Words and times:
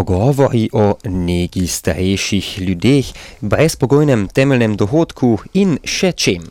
pogovori 0.00 0.68
o 0.72 0.94
negi 1.04 1.66
starejših 1.66 2.58
ljudeh, 2.60 3.06
brezpogojnem 3.40 4.28
temeljnem 4.32 4.76
dohodku 4.80 5.34
in 5.52 5.76
še 5.84 6.14
čem. 6.16 6.46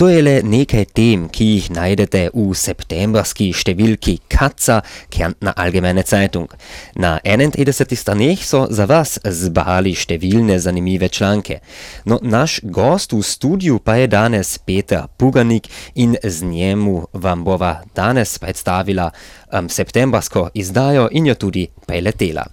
To 0.00 0.08
je 0.08 0.22
le 0.24 0.38
nekaj 0.40 0.86
tem, 0.96 1.26
ki 1.28 1.48
jih 1.50 1.66
najdete 1.76 2.22
v 2.32 2.46
septembrski 2.56 3.50
številki 3.52 4.14
Katza 4.32 4.78
Kärntner 5.12 5.52
Allgemeine 5.52 6.06
Zeitung. 6.08 6.48
Na 6.96 7.18
31 7.20 7.92
straneh 7.92 8.40
so 8.40 8.64
za 8.72 8.88
vas 8.88 9.18
zbrali 9.20 9.92
številne 9.92 10.56
zanimive 10.56 11.12
članke. 11.12 11.60
No, 12.08 12.18
naš 12.24 12.62
gost 12.64 13.12
v 13.12 13.20
studiu 13.20 13.78
pa 13.84 14.00
je 14.00 14.08
danes 14.08 14.56
Peter 14.64 15.10
Puganik 15.20 15.68
in 15.94 16.16
z 16.24 16.48
njemu 16.48 17.04
vam 17.12 17.44
bova 17.44 17.76
danes 17.92 18.38
predstavila 18.40 19.10
um, 19.52 19.68
septembrsko 19.68 20.48
izdajo 20.56 21.10
in 21.12 21.28
jo 21.28 21.36
tudi 21.36 21.68
preletela. 21.84 22.48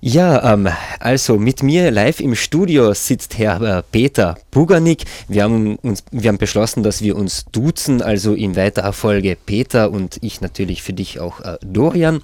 Ja, 0.00 0.52
ähm, 0.52 0.68
also 1.00 1.38
mit 1.38 1.64
mir 1.64 1.90
live 1.90 2.20
im 2.20 2.36
Studio 2.36 2.94
sitzt 2.94 3.36
Herr 3.36 3.60
äh, 3.60 3.82
Peter 3.82 4.36
Puganik. 4.52 5.04
Wir 5.26 5.42
haben, 5.42 5.74
uns, 5.76 6.04
wir 6.12 6.28
haben 6.28 6.38
beschlossen, 6.38 6.84
dass 6.84 7.02
wir 7.02 7.16
uns 7.16 7.46
duzen, 7.50 8.00
also 8.00 8.34
in 8.34 8.54
weiterer 8.54 8.92
Folge 8.92 9.36
Peter 9.44 9.90
und 9.90 10.18
ich 10.20 10.40
natürlich 10.40 10.84
für 10.84 10.92
dich 10.92 11.18
auch 11.18 11.40
äh, 11.40 11.58
Dorian. 11.64 12.22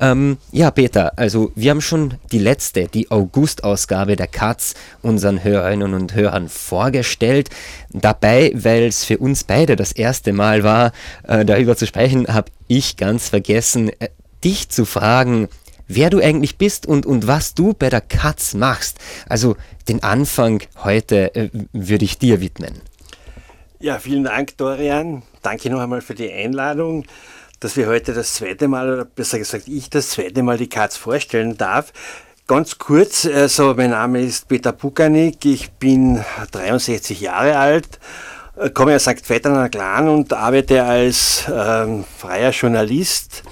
Ähm, 0.00 0.38
ja, 0.50 0.72
Peter, 0.72 1.16
also 1.16 1.52
wir 1.54 1.70
haben 1.70 1.80
schon 1.80 2.14
die 2.32 2.40
letzte, 2.40 2.88
die 2.88 3.08
August-Ausgabe 3.08 4.16
der 4.16 4.26
Katz 4.26 4.74
unseren 5.00 5.44
Hörerinnen 5.44 5.94
und 5.94 6.12
Hörern 6.12 6.48
vorgestellt. 6.48 7.50
Dabei, 7.90 8.50
weil 8.52 8.82
es 8.82 9.04
für 9.04 9.18
uns 9.18 9.44
beide 9.44 9.76
das 9.76 9.92
erste 9.92 10.32
Mal 10.32 10.64
war, 10.64 10.90
äh, 11.22 11.44
darüber 11.44 11.76
zu 11.76 11.86
sprechen, 11.86 12.26
habe 12.26 12.50
ich 12.66 12.96
ganz 12.96 13.28
vergessen, 13.28 13.90
äh, 14.00 14.08
dich 14.42 14.68
zu 14.70 14.84
fragen, 14.84 15.48
wer 15.88 16.10
du 16.10 16.20
eigentlich 16.20 16.58
bist 16.58 16.86
und, 16.86 17.06
und 17.06 17.26
was 17.26 17.54
du 17.54 17.72
bei 17.72 17.88
der 17.90 18.00
Katz 18.00 18.54
machst. 18.54 18.98
Also 19.28 19.56
den 19.88 20.02
Anfang 20.02 20.62
heute 20.82 21.34
äh, 21.34 21.50
würde 21.72 22.04
ich 22.04 22.18
dir 22.18 22.40
widmen. 22.40 22.80
Ja, 23.78 23.98
vielen 23.98 24.24
Dank, 24.24 24.56
Dorian. 24.56 25.22
Danke 25.42 25.70
noch 25.70 25.80
einmal 25.80 26.00
für 26.00 26.14
die 26.14 26.32
Einladung, 26.32 27.04
dass 27.60 27.76
wir 27.76 27.86
heute 27.86 28.14
das 28.14 28.34
zweite 28.34 28.68
Mal, 28.68 28.90
oder 28.90 29.04
besser 29.04 29.38
gesagt, 29.38 29.68
ich 29.68 29.90
das 29.90 30.10
zweite 30.10 30.42
Mal 30.42 30.56
die 30.56 30.68
Katz 30.68 30.96
vorstellen 30.96 31.56
darf. 31.56 31.92
Ganz 32.46 32.78
kurz, 32.78 33.26
also 33.26 33.74
mein 33.74 33.90
Name 33.90 34.22
ist 34.22 34.48
Peter 34.48 34.72
Pukanik, 34.72 35.44
ich 35.44 35.72
bin 35.72 36.24
63 36.52 37.20
Jahre 37.20 37.58
alt, 37.58 37.98
komme 38.72 38.94
aus 38.96 39.02
St. 39.02 39.26
Vettern 39.26 39.70
Clan 39.70 40.08
und 40.08 40.32
arbeite 40.32 40.84
als 40.84 41.44
ähm, 41.52 42.04
freier 42.18 42.52
Journalist 42.52 43.42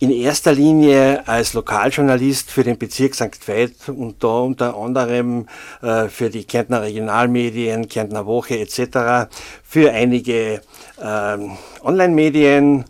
in 0.00 0.10
erster 0.10 0.52
Linie 0.52 1.28
als 1.28 1.52
Lokaljournalist 1.52 2.50
für 2.50 2.64
den 2.64 2.78
Bezirk 2.78 3.14
St. 3.14 3.46
Veit 3.46 3.88
und 3.88 4.24
da 4.24 4.40
unter 4.40 4.74
anderem 4.74 5.46
äh, 5.82 6.08
für 6.08 6.30
die 6.30 6.44
Kärntner 6.44 6.80
Regionalmedien, 6.80 7.86
Kärntner 7.86 8.24
Woche 8.24 8.58
etc., 8.58 9.28
für 9.62 9.92
einige 9.92 10.62
äh, 10.98 11.38
Online-Medien, 11.82 12.86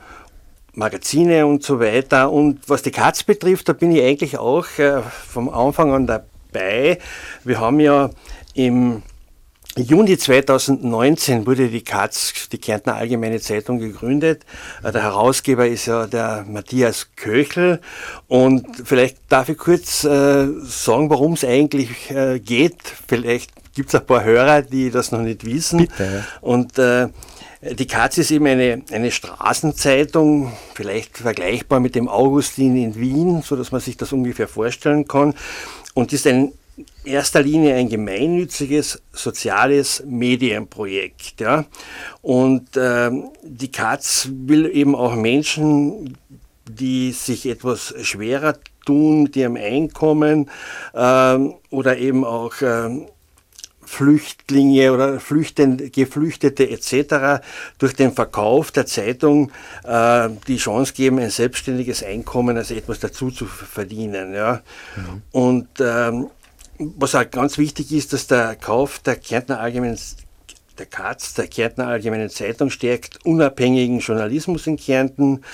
Magazine 0.75 1.47
und 1.47 1.65
so 1.65 1.81
weiter. 1.81 2.31
Und 2.31 2.61
was 2.69 2.83
die 2.83 2.93
Katz 2.93 3.25
betrifft, 3.25 3.69
da 3.69 3.73
bin 3.73 3.91
ich 3.91 4.03
eigentlich 4.05 4.39
auch 4.39 4.67
äh, 4.79 5.03
vom 5.03 5.49
Anfang 5.49 5.93
an 5.93 6.07
dabei. 6.07 6.99
Wir 7.43 7.59
haben 7.59 7.81
ja 7.81 8.11
im 8.55 9.03
Juni 9.77 10.19
2019 10.19 11.47
wurde 11.47 11.69
die 11.69 11.83
Katz, 11.83 12.49
die 12.51 12.59
Kärntner 12.59 12.97
Allgemeine 12.97 13.41
Zeitung, 13.41 13.79
gegründet. 13.79 14.45
Äh, 14.83 14.91
der 14.91 15.03
Herausgeber 15.03 15.69
ist 15.69 15.87
ja 15.87 16.07
der 16.07 16.45
Matthias 16.49 17.09
Köchel. 17.15 17.81
Und 18.27 18.67
vielleicht 18.85 19.19
darf 19.29 19.49
ich 19.49 19.59
kurz 19.59 20.05
äh, 20.05 20.49
sagen, 20.65 21.09
worum 21.09 21.35
es 21.35 21.45
eigentlich 21.45 22.11
äh, 22.11 22.41
geht. 22.41 22.79
Vielleicht 23.07 23.53
gibt 23.75 23.91
es 23.91 23.95
ein 23.95 24.07
paar 24.07 24.25
Hörer, 24.25 24.63
die 24.63 24.91
das 24.91 25.13
noch 25.13 25.21
nicht 25.21 25.45
wissen. 25.45 25.87
Bitte. 25.87 26.25
Und 26.41 26.79
äh, 26.79 27.09
die 27.63 27.87
Katz 27.87 28.19
ist 28.19 28.31
eben 28.31 28.47
eine, 28.47 28.83
eine 28.91 29.11
Straßenzeitung, 29.11 30.53
vielleicht 30.75 31.19
vergleichbar 31.19 31.79
mit 31.79 31.95
dem 31.95 32.09
Augustin 32.09 32.75
in 32.77 32.97
Wien, 32.97 33.43
so 33.43 33.55
dass 33.55 33.71
man 33.71 33.81
sich 33.81 33.97
das 33.97 34.13
ungefähr 34.13 34.49
vorstellen 34.49 35.07
kann. 35.07 35.35
Und 35.95 36.13
ist 36.13 36.27
ein 36.27 36.53
erster 37.05 37.43
Linie 37.43 37.75
ein 37.75 37.89
gemeinnütziges 37.89 39.03
soziales 39.13 40.03
Medienprojekt. 40.07 41.41
Ja? 41.41 41.65
Und 42.23 42.69
ähm, 42.77 43.31
die 43.43 43.71
Katz 43.71 44.29
will 44.31 44.71
eben 44.73 44.95
auch 44.95 45.15
Menschen, 45.15 46.17
die 46.69 47.13
sich 47.13 47.47
etwas 47.47 47.95
schwerer 48.03 48.55
tun 48.87 49.25
mit 49.25 49.37
ihrem 49.37 49.57
Einkommen 49.57 50.51
ähm, 50.95 51.55
oder 51.71 51.99
eben 51.99 52.25
auch 52.25 52.55
ähm, 52.63 53.07
Flüchtlinge 53.91 54.93
oder 54.93 55.19
Flüchten, 55.19 55.91
Geflüchtete 55.91 56.71
etc. 56.71 57.43
durch 57.79 57.95
den 57.95 58.13
Verkauf 58.13 58.71
der 58.71 58.87
Zeitung 58.87 59.51
äh, 59.83 60.29
die 60.47 60.59
Chance 60.59 60.93
geben, 60.93 61.19
ein 61.19 61.31
selbstständiges 61.31 62.05
Einkommen, 62.05 62.57
also 62.57 62.75
etwas 62.75 63.01
dazu 63.01 63.33
zu 63.33 63.47
verdienen. 63.47 64.33
Ja. 64.33 64.63
Mhm. 64.95 65.23
Und 65.33 65.69
ähm, 65.81 66.31
was 66.81 67.15
auch 67.15 67.31
ganz 67.31 67.59
wichtig 67.59 67.93
ist, 67.93 68.13
dass 68.13 68.27
der 68.27 68.57
Kauf 68.57 68.99
der 69.01 69.17
Kärntner 69.17 69.61
Allgemeinen 69.61 69.99
der 70.79 70.87
Katz, 70.87 71.35
der 71.35 71.47
Kärntner 71.47 71.89
Allgemeinen 71.89 72.31
Zeitung, 72.31 72.71
stärkt 72.71 73.25
unabhängigen 73.27 74.01
Journalismus 74.01 74.67
in 74.67 74.77
Kärnten. 74.77 75.45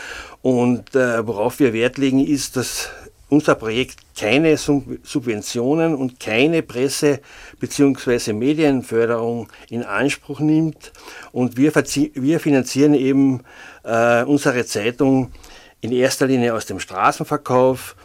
Und 0.40 0.94
äh, 0.94 1.26
worauf 1.26 1.58
wir 1.58 1.72
Wert 1.72 1.98
legen, 1.98 2.24
ist, 2.24 2.56
dass 2.56 2.90
unser 3.28 3.56
Projekt 3.56 3.98
keine 4.16 4.56
Subventionen 4.56 5.96
und 5.96 6.20
keine 6.20 6.62
Presse- 6.62 7.20
bzw. 7.58 8.32
Medienförderung 8.32 9.48
in 9.68 9.82
Anspruch 9.82 10.38
nimmt. 10.38 10.92
Und 11.32 11.56
wir, 11.56 11.74
wir 11.74 12.38
finanzieren 12.38 12.94
eben 12.94 13.42
äh, 13.82 14.22
unsere 14.22 14.64
Zeitung 14.64 15.32
in 15.80 15.90
erster 15.90 16.28
Linie 16.28 16.54
aus 16.54 16.66
dem 16.66 16.78
Straßenverkauf, 16.78 17.96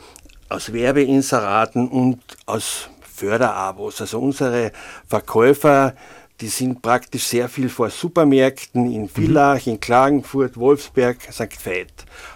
aus 0.49 0.73
Werbeinseraten 0.73 1.87
und 1.87 2.19
aus 2.47 2.89
Förderabos. 3.21 4.01
Also 4.01 4.19
unsere 4.19 4.71
Verkäufer, 5.07 5.93
die 6.39 6.47
sind 6.47 6.81
praktisch 6.81 7.25
sehr 7.25 7.47
viel 7.47 7.69
vor 7.69 7.91
Supermärkten 7.91 8.91
in 8.91 9.07
Villach, 9.07 9.67
in 9.67 9.79
Klagenfurt, 9.79 10.57
Wolfsberg, 10.57 11.17
St. 11.31 11.63
Veit. 11.63 11.93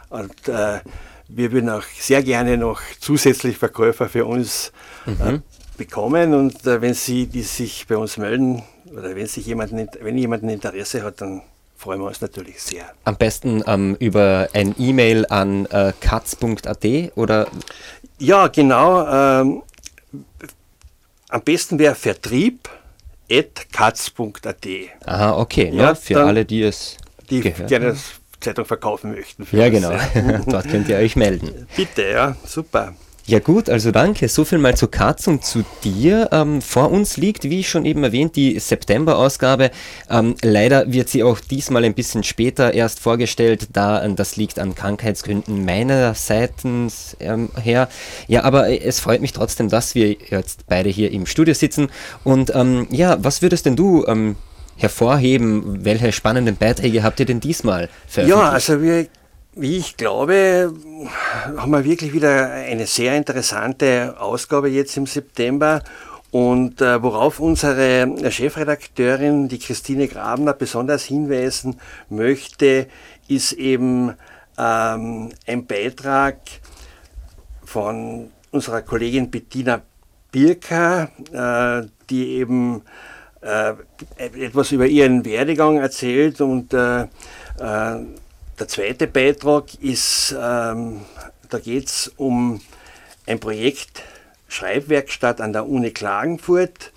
Und 0.09 0.47
äh, 0.47 0.79
wir 1.27 1.51
würden 1.51 1.69
auch 1.69 1.83
sehr 1.99 2.21
gerne 2.21 2.55
noch 2.57 2.81
zusätzlich 2.99 3.57
Verkäufer 3.57 4.07
für 4.07 4.25
uns 4.25 4.71
äh, 5.07 5.09
mhm. 5.09 5.35
äh, 5.35 5.39
bekommen. 5.77 6.35
Und 6.35 6.67
äh, 6.67 6.81
wenn 6.81 6.93
Sie 6.93 7.25
die 7.25 7.41
sich 7.41 7.87
bei 7.87 7.97
uns 7.97 8.17
melden 8.17 8.61
oder 8.95 9.15
wenn 9.15 9.25
sich 9.25 9.47
jemanden, 9.47 9.87
wenn 10.01 10.17
jemand 10.19 10.43
ein 10.43 10.49
Interesse 10.49 11.01
hat, 11.01 11.21
dann 11.21 11.41
freuen 11.75 11.99
wir 11.99 12.07
uns 12.07 12.21
natürlich 12.21 12.61
sehr. 12.61 12.85
Am 13.05 13.17
besten 13.17 13.63
ähm, 13.65 13.97
über 13.99 14.49
ein 14.53 14.75
E-Mail 14.77 15.25
an 15.29 15.65
äh, 15.65 15.93
katz.at 15.99 16.85
oder? 17.15 17.47
Ja, 18.19 18.47
genau. 18.47 19.07
Ähm, 19.07 19.63
am 21.29 21.41
besten 21.41 21.79
wäre 21.79 21.95
Vertrieb 21.95 22.69
katz.at. 23.71 24.67
Aha, 25.05 25.37
okay. 25.37 25.69
Ja, 25.73 25.83
ja 25.83 25.95
für 25.95 26.23
alle, 26.23 26.45
die 26.45 26.63
es 26.63 26.97
die 27.29 27.41
gerne 27.41 27.87
das 27.87 28.21
Zeitung 28.39 28.65
verkaufen 28.65 29.11
möchten. 29.11 29.47
Ja, 29.51 29.69
genau. 29.69 29.93
Dort 30.45 30.69
könnt 30.69 30.87
ihr 30.89 30.97
euch 30.97 31.15
melden. 31.15 31.67
Bitte, 31.75 32.03
ja, 32.03 32.35
super. 32.45 32.93
Ja 33.27 33.39
gut, 33.39 33.71
also 33.71 33.89
danke. 33.89 34.29
So 34.29 34.45
viel 34.45 34.59
mal 34.59 34.77
zu 34.77 34.87
Katz 34.87 35.25
und 35.25 35.43
zu 35.43 35.65
dir. 35.83 36.29
Ähm, 36.31 36.61
vor 36.61 36.91
uns 36.91 37.17
liegt, 37.17 37.45
wie 37.45 37.61
ich 37.61 37.69
schon 37.69 37.83
eben 37.83 38.03
erwähnt, 38.03 38.35
die 38.35 38.59
September-Ausgabe. 38.59 39.71
Ähm, 40.11 40.35
leider 40.43 40.91
wird 40.93 41.09
sie 41.09 41.23
auch 41.23 41.39
diesmal 41.39 41.83
ein 41.85 41.95
bisschen 41.95 42.21
später 42.23 42.75
erst 42.75 42.99
vorgestellt, 42.99 43.69
da 43.73 44.03
äh, 44.03 44.13
das 44.13 44.35
liegt 44.35 44.59
an 44.59 44.75
Krankheitsgründen 44.75 45.65
meiner 45.65 46.13
Seiten 46.13 46.91
ähm, 47.19 47.49
her. 47.59 47.89
Ja, 48.27 48.43
aber 48.43 48.69
äh, 48.69 48.77
es 48.77 48.99
freut 48.99 49.21
mich 49.21 49.33
trotzdem, 49.33 49.69
dass 49.69 49.95
wir 49.95 50.15
jetzt 50.29 50.67
beide 50.67 50.89
hier 50.89 51.11
im 51.11 51.25
Studio 51.25 51.55
sitzen. 51.55 51.87
Und 52.23 52.53
ähm, 52.53 52.85
ja, 52.91 53.17
was 53.23 53.41
würdest 53.41 53.65
denn 53.65 53.75
du 53.75 54.05
ähm, 54.05 54.35
hervorheben? 54.77 55.83
Welche 55.83 56.11
spannenden 56.11 56.57
Beiträge 56.57 57.01
habt 57.01 57.19
ihr 57.19 57.25
denn 57.25 57.39
diesmal 57.39 57.89
veröffentlicht? 58.05 58.39
Ja, 58.39 58.51
also 58.51 58.83
wir 58.83 59.07
wie 59.55 59.77
ich 59.77 59.95
glaube, 59.95 60.73
haben 61.55 61.71
wir 61.71 61.85
wirklich 61.85 62.13
wieder 62.13 62.51
eine 62.51 62.85
sehr 62.85 63.15
interessante 63.15 64.15
Ausgabe 64.19 64.69
jetzt 64.69 64.97
im 64.97 65.05
September. 65.05 65.81
Und 66.31 66.81
äh, 66.81 67.01
worauf 67.01 67.39
unsere 67.39 68.13
Chefredakteurin, 68.29 69.47
die 69.47 69.59
Christine 69.59 70.09
Grabner, 70.09 70.51
besonders 70.51 71.05
hinweisen 71.05 71.79
möchte, 72.09 72.87
ist 73.29 73.53
eben 73.53 74.13
ähm, 74.57 75.29
ein 75.47 75.65
Beitrag 75.65 76.39
von 77.63 78.31
unserer 78.51 78.81
Kollegin 78.81 79.31
Bettina 79.31 79.81
Birka, 80.31 81.09
äh, 81.31 81.87
die 82.09 82.33
eben 82.33 82.81
äh, 83.39 83.73
etwas 84.17 84.73
über 84.73 84.87
ihren 84.87 85.23
Werdegang 85.23 85.77
erzählt 85.77 86.41
und 86.41 86.73
äh, 86.73 87.03
äh 87.03 88.05
der 88.59 88.67
zweite 88.67 89.07
Beitrag 89.07 89.73
ist, 89.81 90.35
ähm, 90.37 91.01
da 91.49 91.59
geht 91.59 91.87
es 91.87 92.11
um 92.17 92.61
ein 93.25 93.39
Projekt 93.39 94.03
Schreibwerkstatt 94.47 95.41
an 95.41 95.53
der 95.53 95.67
Uni 95.67 95.91
Klagenfurt. 95.91 96.91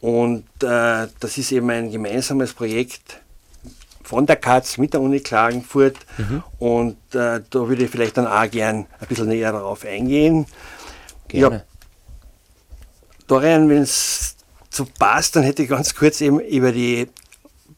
Und 0.00 0.44
äh, 0.62 1.08
das 1.20 1.38
ist 1.38 1.52
eben 1.52 1.70
ein 1.70 1.90
gemeinsames 1.90 2.52
Projekt 2.52 3.20
von 4.02 4.26
der 4.26 4.36
Katz 4.36 4.78
mit 4.78 4.94
der 4.94 5.00
Uni 5.00 5.20
Klagenfurt. 5.20 5.96
Mhm. 6.18 6.42
Und 6.58 6.96
äh, 7.14 7.40
da 7.48 7.68
würde 7.68 7.84
ich 7.84 7.90
vielleicht 7.90 8.16
dann 8.16 8.26
auch 8.26 8.50
gern 8.50 8.86
ein 9.00 9.06
bisschen 9.08 9.28
näher 9.28 9.52
darauf 9.52 9.84
eingehen. 9.84 10.46
Gerne. 11.28 11.56
Ja, 11.56 11.62
Dorian, 13.26 13.68
wenn 13.68 13.82
es 13.82 14.36
so 14.70 14.86
passt, 14.98 15.36
dann 15.36 15.42
hätte 15.42 15.62
ich 15.62 15.68
ganz 15.68 15.94
kurz 15.94 16.20
eben 16.20 16.40
über 16.40 16.72
die 16.72 17.08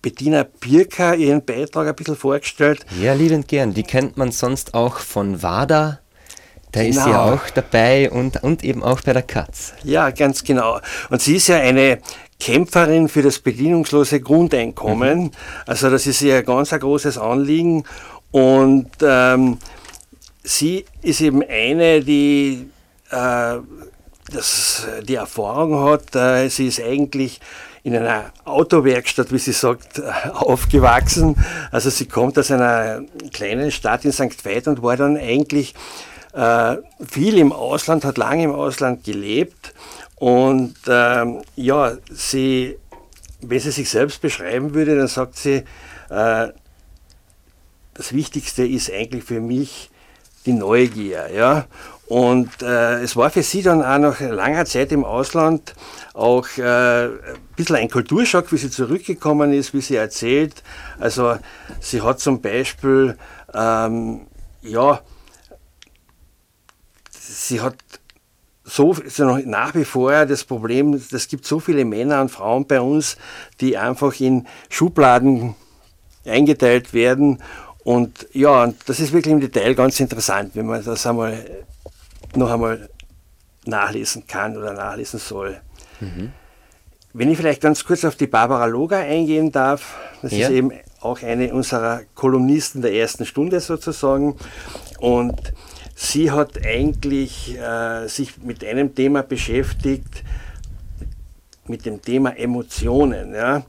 Bettina 0.04 0.44
Birka 0.60 1.14
ihren 1.14 1.42
Beitrag 1.42 1.88
ein 1.88 1.94
bisschen 1.94 2.14
vorgestellt. 2.14 2.84
Ja, 3.00 3.14
liebend 3.14 3.48
gern. 3.48 3.72
Die 3.72 3.84
kennt 3.84 4.18
man 4.18 4.32
sonst 4.32 4.74
auch 4.74 4.98
von 4.98 5.42
WADA. 5.42 5.98
Da 6.72 6.82
genau. 6.82 6.90
ist 6.90 7.04
sie 7.04 7.10
genau. 7.10 7.32
auch 7.32 7.50
dabei 7.54 8.10
und, 8.10 8.42
und 8.42 8.64
eben 8.64 8.82
auch 8.82 9.00
bei 9.00 9.14
der 9.14 9.22
Katz. 9.22 9.72
Ja, 9.82 10.10
ganz 10.10 10.44
genau. 10.44 10.78
Und 11.08 11.22
sie 11.22 11.36
ist 11.36 11.46
ja 11.46 11.56
eine 11.56 12.00
Kämpferin 12.38 13.08
für 13.08 13.22
das 13.22 13.38
bedienungslose 13.38 14.20
Grundeinkommen. 14.20 15.22
Mhm. 15.22 15.30
Also 15.64 15.88
das 15.88 16.06
ist 16.06 16.20
ihr 16.20 16.42
ganz 16.42 16.74
ein 16.74 16.80
großes 16.80 17.16
Anliegen. 17.16 17.84
Und 18.30 18.90
ähm, 19.00 19.56
sie 20.42 20.84
ist 21.00 21.22
eben 21.22 21.42
eine, 21.48 22.02
die 22.02 22.68
äh, 23.10 23.56
das, 24.30 24.86
die 25.08 25.14
Erfahrung 25.14 25.82
hat. 25.82 26.14
Äh, 26.14 26.50
sie 26.50 26.66
ist 26.66 26.82
eigentlich 26.82 27.40
in 27.84 27.94
einer 27.94 28.32
Autowerkstatt, 28.46 29.30
wie 29.30 29.38
sie 29.38 29.52
sagt, 29.52 30.02
aufgewachsen. 30.32 31.36
Also 31.70 31.90
sie 31.90 32.06
kommt 32.06 32.38
aus 32.38 32.50
einer 32.50 33.02
kleinen 33.30 33.70
Stadt 33.70 34.06
in 34.06 34.12
St. 34.12 34.44
Veit 34.44 34.66
und 34.66 34.82
war 34.82 34.96
dann 34.96 35.18
eigentlich 35.18 35.74
äh, 36.32 36.76
viel 37.06 37.36
im 37.38 37.52
Ausland, 37.52 38.06
hat 38.06 38.16
lange 38.16 38.44
im 38.44 38.52
Ausland 38.52 39.04
gelebt. 39.04 39.74
Und 40.16 40.76
ähm, 40.88 41.42
ja, 41.56 41.92
sie, 42.10 42.78
wenn 43.42 43.60
sie 43.60 43.70
sich 43.70 43.90
selbst 43.90 44.22
beschreiben 44.22 44.72
würde, 44.72 44.96
dann 44.96 45.08
sagt 45.08 45.36
sie, 45.36 45.64
äh, 46.08 46.48
das 47.92 48.12
Wichtigste 48.14 48.66
ist 48.66 48.90
eigentlich 48.90 49.24
für 49.24 49.40
mich 49.40 49.90
die 50.46 50.54
Neugier. 50.54 51.30
Ja? 51.34 51.66
Und 52.06 52.62
äh, 52.62 53.00
es 53.02 53.16
war 53.16 53.30
für 53.30 53.42
sie 53.42 53.62
dann 53.62 53.82
auch 53.82 53.98
nach 53.98 54.20
langer 54.20 54.66
Zeit 54.66 54.92
im 54.92 55.04
Ausland 55.04 55.74
auch 56.12 56.46
äh, 56.58 57.06
ein 57.06 57.12
bisschen 57.56 57.76
ein 57.76 57.90
Kulturschock, 57.90 58.52
wie 58.52 58.58
sie 58.58 58.70
zurückgekommen 58.70 59.52
ist, 59.52 59.72
wie 59.72 59.80
sie 59.80 59.96
erzählt. 59.96 60.62
Also 60.98 61.36
sie 61.80 62.02
hat 62.02 62.20
zum 62.20 62.42
Beispiel, 62.42 63.16
ähm, 63.54 64.26
ja, 64.62 65.00
sie 67.10 67.60
hat 67.60 67.76
so 68.64 68.94
nach 69.44 69.74
wie 69.74 69.84
vor 69.84 70.26
das 70.26 70.44
Problem, 70.44 70.94
es 70.94 71.28
gibt 71.28 71.46
so 71.46 71.60
viele 71.60 71.84
Männer 71.84 72.20
und 72.20 72.30
Frauen 72.30 72.66
bei 72.66 72.80
uns, 72.80 73.16
die 73.60 73.76
einfach 73.76 74.18
in 74.20 74.46
Schubladen 74.68 75.54
eingeteilt 76.26 76.92
werden. 76.92 77.42
Und 77.82 78.26
ja, 78.32 78.72
das 78.86 79.00
ist 79.00 79.12
wirklich 79.12 79.32
im 79.32 79.40
Detail 79.40 79.74
ganz 79.74 80.00
interessant, 80.00 80.52
wenn 80.54 80.66
man 80.66 80.82
das 80.82 81.06
einmal 81.06 81.44
noch 82.36 82.50
einmal 82.50 82.88
nachlesen 83.66 84.26
kann 84.26 84.56
oder 84.56 84.72
nachlesen 84.72 85.18
soll. 85.18 85.60
Mhm. 86.00 86.32
Wenn 87.12 87.30
ich 87.30 87.38
vielleicht 87.38 87.60
ganz 87.60 87.84
kurz 87.84 88.04
auf 88.04 88.16
die 88.16 88.26
Barbara 88.26 88.66
Loga 88.66 88.98
eingehen 88.98 89.52
darf, 89.52 89.96
das 90.22 90.32
ja. 90.32 90.48
ist 90.48 90.52
eben 90.52 90.72
auch 91.00 91.22
eine 91.22 91.52
unserer 91.54 92.02
Kolumnisten 92.14 92.82
der 92.82 92.92
ersten 92.92 93.24
Stunde 93.24 93.60
sozusagen. 93.60 94.36
Und 94.98 95.52
sie 95.94 96.32
hat 96.32 96.64
eigentlich 96.66 97.56
äh, 97.56 98.08
sich 98.08 98.38
mit 98.38 98.64
einem 98.64 98.94
Thema 98.94 99.22
beschäftigt, 99.22 100.24
mit 101.66 101.86
dem 101.86 102.02
Thema 102.02 102.36
Emotionen. 102.36 103.34
Ja? 103.34 103.62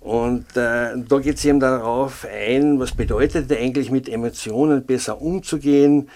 Und 0.00 0.56
äh, 0.56 0.96
da 0.96 1.18
geht 1.22 1.38
sie 1.38 1.48
eben 1.48 1.60
darauf 1.60 2.26
ein, 2.30 2.78
was 2.80 2.92
bedeutet 2.92 3.52
eigentlich 3.52 3.90
mit 3.90 4.08
Emotionen 4.08 4.84
besser 4.84 5.20
umzugehen, 5.20 6.08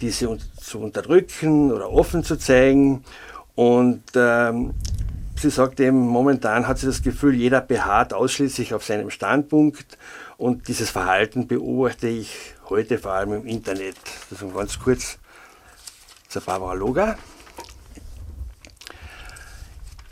diese 0.00 0.38
zu 0.60 0.80
unterdrücken 0.80 1.72
oder 1.72 1.90
offen 1.90 2.24
zu 2.24 2.36
zeigen. 2.36 3.04
Und 3.54 4.02
ähm, 4.14 4.74
sie 5.36 5.50
sagt 5.50 5.80
eben, 5.80 5.98
momentan 5.98 6.66
hat 6.66 6.78
sie 6.78 6.86
das 6.86 7.02
Gefühl, 7.02 7.34
jeder 7.34 7.60
beharrt 7.60 8.12
ausschließlich 8.12 8.74
auf 8.74 8.84
seinem 8.84 9.10
Standpunkt 9.10 9.98
und 10.36 10.68
dieses 10.68 10.90
Verhalten 10.90 11.46
beobachte 11.46 12.08
ich 12.08 12.54
heute 12.68 12.98
vor 12.98 13.12
allem 13.12 13.32
im 13.32 13.46
Internet. 13.46 13.96
Das 14.30 14.40
ist 14.40 14.54
ganz 14.54 14.78
kurz 14.78 15.18
zur 16.28 16.42
Barbara 16.42 16.74
Loga. 16.74 17.18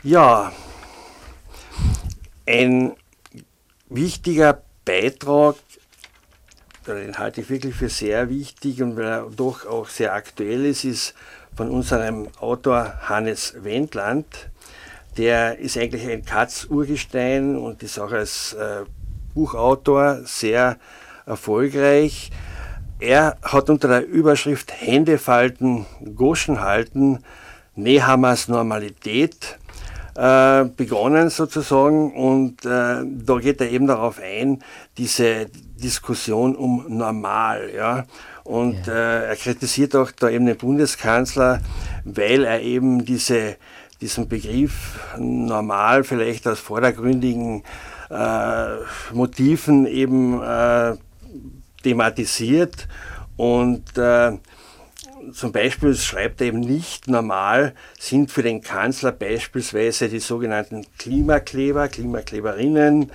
Ja, 0.03 0.51
ein 2.45 2.93
wichtiger 3.89 4.61
Beitrag 4.85 5.55
den 6.95 7.17
halte 7.17 7.41
ich 7.41 7.49
wirklich 7.49 7.75
für 7.75 7.89
sehr 7.89 8.29
wichtig 8.29 8.81
und 8.81 8.95
weil 8.95 9.05
er 9.05 9.27
doch 9.35 9.65
auch 9.65 9.87
sehr 9.87 10.13
aktuell 10.13 10.65
ist, 10.65 10.83
ist 10.83 11.13
von 11.55 11.69
unserem 11.69 12.27
Autor 12.39 12.93
Hannes 13.01 13.55
Wendland. 13.61 14.25
Der 15.17 15.57
ist 15.59 15.77
eigentlich 15.77 16.07
ein 16.07 16.23
Katz-Urgestein 16.23 17.57
und 17.57 17.83
ist 17.83 17.99
auch 17.99 18.11
als 18.11 18.53
äh, 18.53 18.85
Buchautor 19.33 20.21
sehr 20.25 20.77
erfolgreich. 21.25 22.31
Er 22.99 23.37
hat 23.41 23.69
unter 23.69 23.87
der 23.87 24.05
Überschrift 24.05 24.71
Hände 24.73 25.17
falten, 25.17 25.85
Goschen 26.15 26.61
halten, 26.61 27.23
Nehammers 27.75 28.47
Normalität 28.47 29.57
äh, 30.19 30.65
begonnen 30.65 31.29
sozusagen 31.29 32.11
und 32.11 32.65
äh, 32.65 33.05
da 33.05 33.37
geht 33.39 33.61
er 33.61 33.69
eben 33.69 33.87
darauf 33.87 34.19
ein, 34.19 34.61
diese 34.97 35.45
Diskussion 35.81 36.57
um 36.57 36.85
normal. 36.89 37.69
Ja? 37.73 38.05
Und 38.43 38.85
ja. 38.85 38.93
Äh, 38.93 39.25
er 39.27 39.35
kritisiert 39.37 39.95
auch 39.95 40.11
da 40.11 40.29
eben 40.29 40.45
den 40.45 40.57
Bundeskanzler, 40.57 41.61
weil 42.03 42.43
er 42.43 42.61
eben 42.61 43.05
diese, 43.05 43.55
diesen 44.01 44.27
Begriff 44.27 44.99
normal 45.17 46.03
vielleicht 46.03 46.45
aus 46.47 46.59
vordergründigen 46.59 47.63
äh, 48.09 49.13
Motiven 49.13 49.85
eben 49.85 50.41
äh, 50.41 50.97
thematisiert 51.81 52.89
und 53.37 53.97
äh, 53.97 54.33
zum 55.33 55.51
Beispiel 55.51 55.95
schreibt 55.95 56.41
er 56.41 56.47
eben 56.47 56.59
nicht 56.59 57.07
normal, 57.07 57.73
sind 57.99 58.31
für 58.31 58.43
den 58.43 58.61
Kanzler 58.61 59.11
beispielsweise 59.11 60.09
die 60.09 60.19
sogenannten 60.19 60.85
Klimakleber, 60.97 61.87
Klimakleberinnen 61.87 63.11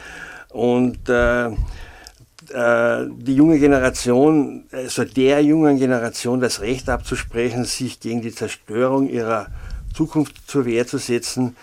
und 0.51 1.09
äh, 1.09 1.47
äh, 2.51 3.07
die 3.09 3.35
junge 3.35 3.59
Generation, 3.59 4.65
also 4.71 5.05
der 5.05 5.43
jungen 5.43 5.79
Generation 5.79 6.41
das 6.41 6.61
Recht 6.61 6.89
abzusprechen, 6.89 7.65
sich 7.65 8.01
gegen 8.01 8.23
die 8.23 8.35
Zerstörung 8.35 9.09
ihrer 9.09 9.47
Zukunft 9.95 10.49
zur 10.49 10.67
Wehr 10.67 10.87
zu 10.87 10.99
setzen, 10.99 11.57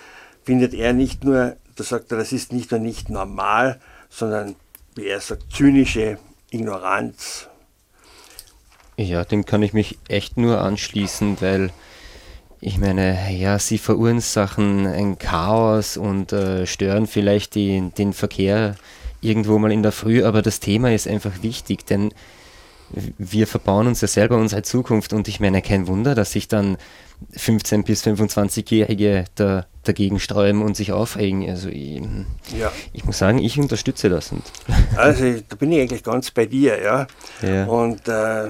findet 0.44 0.74
er 0.74 0.94
nicht 0.94 1.24
nur, 1.24 1.56
da 1.76 1.84
sagt 1.84 2.12
er, 2.12 2.18
das 2.18 2.32
ist 2.32 2.52
nicht 2.52 2.72
nur 2.72 2.80
nicht 2.80 3.10
normal, 3.10 3.80
sondern, 4.10 4.56
wie 4.96 5.06
er 5.06 5.20
sagt, 5.20 5.54
zynische 5.54 6.18
Ignoranz. 6.50 7.51
Ja, 9.02 9.24
dem 9.24 9.46
kann 9.46 9.64
ich 9.64 9.74
mich 9.74 9.98
echt 10.08 10.38
nur 10.38 10.62
anschließen, 10.62 11.38
weil 11.42 11.72
ich 12.60 12.78
meine, 12.78 13.18
ja, 13.36 13.58
sie 13.58 13.80
verursachen 13.80 14.86
ein 14.86 15.18
Chaos 15.18 15.98
und 15.98 16.32
äh, 16.32 16.68
stören 16.68 17.08
vielleicht 17.08 17.56
die, 17.56 17.92
den 17.98 18.14
Verkehr 18.14 18.76
irgendwo 19.20 19.58
mal 19.58 19.72
in 19.72 19.84
der 19.84 19.92
Früh, 19.92 20.24
aber 20.24 20.42
das 20.42 20.60
Thema 20.60 20.94
ist 20.94 21.08
einfach 21.08 21.42
wichtig, 21.42 21.86
denn 21.86 22.14
wir 23.18 23.48
verbauen 23.48 23.88
uns 23.88 24.02
ja 24.02 24.08
selber 24.08 24.38
unsere 24.38 24.64
Zukunft 24.64 25.14
und 25.14 25.28
ich 25.28 25.40
meine, 25.40 25.62
kein 25.62 25.88
Wunder, 25.88 26.14
dass 26.14 26.34
sich 26.34 26.48
dann 26.48 26.78
15- 27.36 27.84
bis 27.84 28.04
25-Jährige 28.06 29.26
da, 29.36 29.66
dagegen 29.84 30.20
sträuben 30.20 30.62
und 30.62 30.76
sich 30.76 30.92
aufregen. 30.92 31.50
Also 31.50 31.70
ich, 31.70 32.02
ja. 32.58 32.72
ich 32.94 33.06
muss 33.06 33.18
sagen, 33.18 33.38
ich 33.38 33.60
unterstütze 33.60 34.10
das. 34.10 34.32
Also 34.96 35.36
da 35.48 35.56
bin 35.56 35.72
ich 35.72 35.82
eigentlich 35.82 36.04
ganz 36.04 36.32
bei 36.32 36.46
dir, 36.46 36.82
ja. 36.82 37.08
ja. 37.42 37.66
Und 37.66 38.08
äh, 38.08 38.50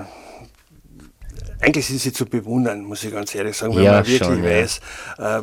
eigentlich 1.62 1.88
sind 1.88 2.00
sie 2.00 2.12
zu 2.12 2.26
bewundern, 2.26 2.82
muss 2.82 3.04
ich 3.04 3.12
ganz 3.12 3.34
ehrlich 3.36 3.56
sagen, 3.56 3.76
wenn 3.76 3.84
ja, 3.84 3.94
man 3.94 4.08
wirklich 4.08 4.18
schon, 4.18 4.44
weiß, 4.44 4.82
äh, 5.20 5.42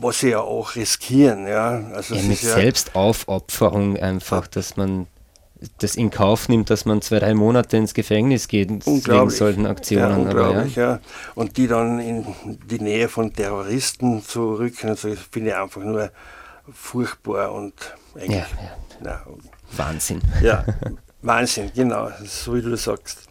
was 0.00 0.18
sie 0.18 0.30
ja 0.30 0.40
auch 0.40 0.74
riskieren. 0.74 1.46
Ja, 1.46 1.84
also 1.94 2.14
ja, 2.14 2.22
mit 2.22 2.38
Selbstaufopferung 2.38 3.96
einfach, 3.96 4.46
dass 4.48 4.76
man 4.76 5.06
das 5.78 5.94
in 5.94 6.10
Kauf 6.10 6.48
nimmt, 6.48 6.70
dass 6.70 6.84
man 6.84 7.02
zwei, 7.02 7.20
drei 7.20 7.34
Monate 7.34 7.76
ins 7.76 7.94
Gefängnis 7.94 8.48
geht 8.48 8.70
wegen 8.84 9.30
solchen 9.30 9.66
Aktionen. 9.66 10.10
Ja, 10.10 10.16
unglaublich, 10.16 10.74
ja. 10.74 10.90
ja. 10.94 11.00
Und 11.36 11.56
die 11.56 11.68
dann 11.68 12.00
in 12.00 12.26
die 12.66 12.80
Nähe 12.80 13.08
von 13.08 13.32
Terroristen 13.32 14.24
zu 14.24 14.54
rücken, 14.54 14.88
also 14.88 15.14
finde 15.30 15.50
ich 15.50 15.56
einfach 15.56 15.82
nur 15.82 16.10
furchtbar 16.72 17.52
und 17.52 17.74
eigentlich. 18.16 18.38
Ja, 18.38 18.46
na, 19.00 19.22
Wahnsinn. 19.76 20.20
Ja, 20.42 20.64
Wahnsinn, 21.22 21.70
genau, 21.74 22.10
so 22.24 22.54
wie 22.56 22.62
du 22.62 22.76
sagst. 22.76 23.28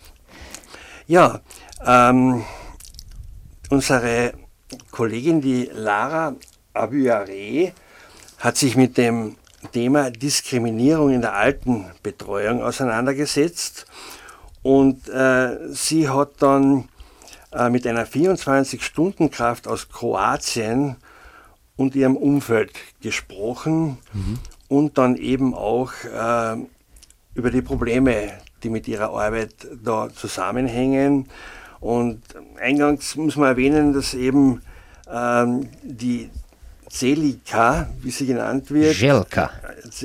Ja, 1.07 1.41
ähm, 1.85 2.43
unsere 3.69 4.33
Kollegin, 4.91 5.41
die 5.41 5.69
Lara 5.73 6.35
Abuyare, 6.73 7.73
hat 8.39 8.57
sich 8.57 8.75
mit 8.75 8.97
dem 8.97 9.35
Thema 9.71 10.09
Diskriminierung 10.09 11.11
in 11.11 11.21
der 11.21 11.33
Altenbetreuung 11.33 12.63
auseinandergesetzt 12.63 13.85
und 14.63 15.07
äh, 15.09 15.57
sie 15.69 16.09
hat 16.09 16.41
dann 16.41 16.89
äh, 17.51 17.69
mit 17.69 17.85
einer 17.85 18.05
24-Stunden-Kraft 18.05 19.67
aus 19.67 19.89
Kroatien 19.89 20.97
und 21.75 21.95
ihrem 21.95 22.15
Umfeld 22.15 22.71
gesprochen 23.01 23.97
mhm. 24.13 24.39
und 24.67 24.97
dann 24.97 25.15
eben 25.15 25.53
auch 25.53 25.91
äh, 26.03 26.57
über 27.33 27.51
die 27.51 27.61
Probleme, 27.61 28.33
die 28.63 28.69
mit 28.69 28.87
ihrer 28.87 29.09
Arbeit 29.09 29.53
da 29.83 30.09
zusammenhängen. 30.13 31.27
Und 31.81 32.21
eingangs 32.59 33.15
muss 33.15 33.35
man 33.35 33.49
erwähnen, 33.49 33.91
dass 33.91 34.13
eben 34.13 34.61
ähm, 35.11 35.67
die 35.83 36.29
Celika, 36.89 37.89
wie 38.01 38.11
sie 38.11 38.27
genannt 38.27 38.71
wird. 38.71 38.97
Jelka. 38.97 39.51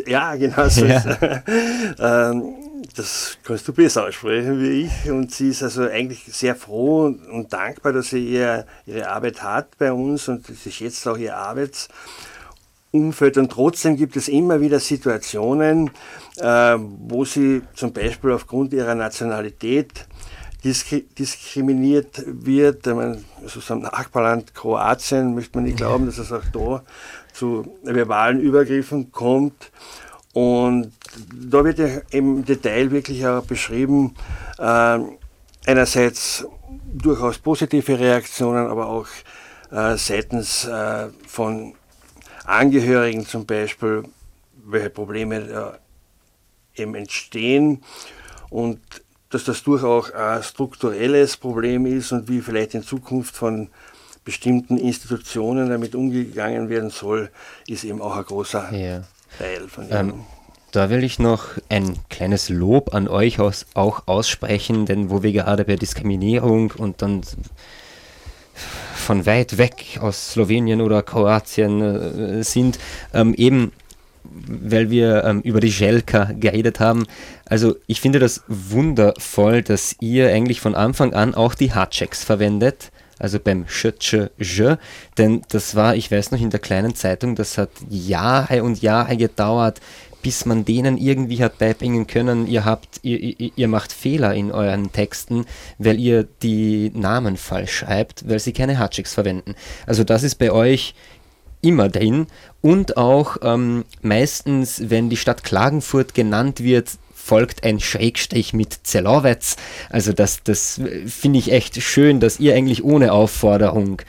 Ja, 0.06 0.34
genau 0.36 0.68
so. 0.68 0.86
Ja. 0.86 1.42
ähm, 1.98 2.54
das 2.94 3.38
kannst 3.42 3.66
du 3.68 3.72
besser 3.72 4.06
aussprechen 4.06 4.60
wie 4.60 4.84
ich. 4.84 5.10
Und 5.10 5.32
sie 5.32 5.50
ist 5.50 5.62
also 5.62 5.82
eigentlich 5.82 6.24
sehr 6.24 6.54
froh 6.54 7.06
und, 7.06 7.26
und 7.28 7.52
dankbar, 7.52 7.92
dass 7.92 8.10
sie 8.10 8.26
ihr, 8.26 8.66
ihre 8.86 9.08
Arbeit 9.08 9.42
hat 9.42 9.76
bei 9.78 9.92
uns 9.92 10.28
und 10.28 10.46
sie 10.46 10.72
schätzt 10.72 11.06
auch 11.06 11.18
ihr 11.18 11.36
Arbeitsumfeld. 11.36 13.36
Und 13.36 13.52
trotzdem 13.52 13.96
gibt 13.96 14.16
es 14.16 14.28
immer 14.28 14.60
wieder 14.60 14.80
Situationen, 14.80 15.90
äh, 16.38 16.76
wo 16.78 17.24
sie 17.24 17.62
zum 17.74 17.92
Beispiel 17.92 18.32
aufgrund 18.32 18.72
ihrer 18.72 18.94
Nationalität 18.94 20.06
diskriminiert 21.18 22.22
wird. 22.26 22.86
meine, 22.86 23.22
also 23.42 23.60
so 23.60 23.74
im 23.74 23.80
Nachbarland 23.82 24.54
Kroatien 24.54 25.34
möchte 25.34 25.58
man 25.58 25.64
nicht 25.64 25.76
glauben, 25.76 26.06
dass 26.06 26.18
es 26.18 26.32
auch 26.32 26.44
da 26.52 26.82
zu 27.32 27.78
verbalen 27.82 28.40
Übergriffen 28.40 29.12
kommt. 29.12 29.70
Und 30.32 30.92
da 31.32 31.64
wird 31.64 31.78
ja 31.78 31.88
im 32.10 32.44
Detail 32.44 32.90
wirklich 32.90 33.26
auch 33.26 33.42
beschrieben, 33.42 34.14
äh, 34.58 34.98
einerseits 35.66 36.46
durchaus 36.92 37.38
positive 37.38 37.98
Reaktionen, 37.98 38.66
aber 38.66 38.88
auch 38.88 39.06
äh, 39.70 39.96
seitens 39.96 40.66
äh, 40.66 41.08
von 41.26 41.74
Angehörigen 42.44 43.26
zum 43.26 43.46
Beispiel, 43.46 44.04
welche 44.64 44.90
Probleme 44.90 45.78
eben 46.76 46.94
entstehen 46.94 47.82
und 48.50 48.80
dass 49.30 49.44
das 49.44 49.62
durchaus 49.62 50.12
ein 50.12 50.42
strukturelles 50.42 51.36
Problem 51.36 51.86
ist 51.86 52.12
und 52.12 52.28
wie 52.28 52.40
vielleicht 52.40 52.74
in 52.74 52.82
Zukunft 52.82 53.36
von 53.36 53.68
bestimmten 54.24 54.76
Institutionen 54.76 55.70
damit 55.70 55.94
umgegangen 55.94 56.68
werden 56.68 56.90
soll, 56.90 57.30
ist 57.68 57.84
eben 57.84 58.02
auch 58.02 58.16
ein 58.16 58.24
großer 58.24 58.72
ja. 58.72 59.04
Teil 59.38 59.68
von 59.68 59.88
dem. 59.88 59.96
Ähm, 59.96 60.14
da 60.72 60.90
will 60.90 61.04
ich 61.04 61.18
noch 61.18 61.44
ein 61.68 61.96
kleines 62.10 62.48
Lob 62.48 62.92
an 62.92 63.08
euch 63.08 63.40
aus, 63.40 63.66
auch 63.74 64.02
aussprechen, 64.06 64.84
denn 64.84 65.10
wo 65.10 65.22
wir 65.22 65.32
gerade 65.32 65.64
bei 65.64 65.76
Diskriminierung 65.76 66.72
und 66.72 67.02
dann 67.02 67.22
von 68.94 69.24
weit 69.26 69.58
weg 69.58 69.98
aus 70.00 70.32
Slowenien 70.32 70.80
oder 70.80 71.02
Kroatien 71.02 71.80
äh, 71.80 72.42
sind, 72.42 72.78
ähm, 73.14 73.32
eben 73.34 73.72
weil 74.48 74.90
wir 74.90 75.24
ähm, 75.24 75.40
über 75.42 75.60
die 75.60 75.68
Jelka 75.68 76.30
geredet 76.38 76.80
haben. 76.80 77.06
Also 77.44 77.76
ich 77.86 78.00
finde 78.00 78.18
das 78.18 78.42
wundervoll, 78.48 79.62
dass 79.62 79.96
ihr 80.00 80.30
eigentlich 80.30 80.60
von 80.60 80.74
Anfang 80.74 81.14
an 81.14 81.34
auch 81.34 81.54
die 81.54 81.72
Hardchecks 81.72 82.24
verwendet. 82.24 82.90
Also 83.18 83.38
beim 83.40 83.66
Sch, 83.66 83.94
Sch, 83.98 84.28
Sch, 84.38 84.76
denn 85.16 85.42
das 85.48 85.74
war, 85.74 85.96
ich 85.96 86.10
weiß 86.10 86.32
noch, 86.32 86.40
in 86.40 86.50
der 86.50 86.60
kleinen 86.60 86.94
Zeitung, 86.94 87.34
das 87.34 87.56
hat 87.56 87.70
Jahre 87.88 88.62
und 88.62 88.82
Jahre 88.82 89.16
gedauert, 89.16 89.80
bis 90.26 90.44
man 90.44 90.64
denen 90.64 90.98
irgendwie 90.98 91.42
hat 91.42 91.58
beibringen 91.58 92.08
können, 92.08 92.48
ihr 92.48 92.64
habt, 92.64 92.98
ihr, 93.02 93.52
ihr, 93.56 93.68
macht 93.68 93.92
Fehler 93.92 94.34
in 94.34 94.50
euren 94.50 94.90
Texten, 94.90 95.46
weil 95.78 96.00
ihr 96.00 96.26
die 96.42 96.90
Namen 96.94 97.36
falsch 97.36 97.76
schreibt, 97.76 98.28
weil 98.28 98.40
sie 98.40 98.52
keine 98.52 98.76
Hardchecks 98.78 99.14
verwenden. 99.14 99.54
Also 99.86 100.02
das 100.02 100.24
ist 100.24 100.34
bei 100.34 100.50
euch 100.50 100.94
immer 101.66 101.88
drin 101.88 102.26
und 102.62 102.96
auch 102.96 103.38
ähm, 103.42 103.84
meistens, 104.02 104.90
wenn 104.90 105.10
die 105.10 105.16
Stadt 105.16 105.44
Klagenfurt 105.44 106.14
genannt 106.14 106.60
wird, 106.60 106.90
folgt 107.14 107.64
ein 107.64 107.80
Schrägstrich 107.80 108.52
mit 108.52 108.86
Zelowetz. 108.86 109.56
Also 109.90 110.12
das, 110.12 110.42
das 110.44 110.80
finde 111.06 111.38
ich 111.40 111.50
echt 111.50 111.82
schön, 111.82 112.20
dass 112.20 112.38
ihr 112.38 112.54
eigentlich 112.54 112.84
ohne 112.84 113.12
Aufforderung 113.12 114.00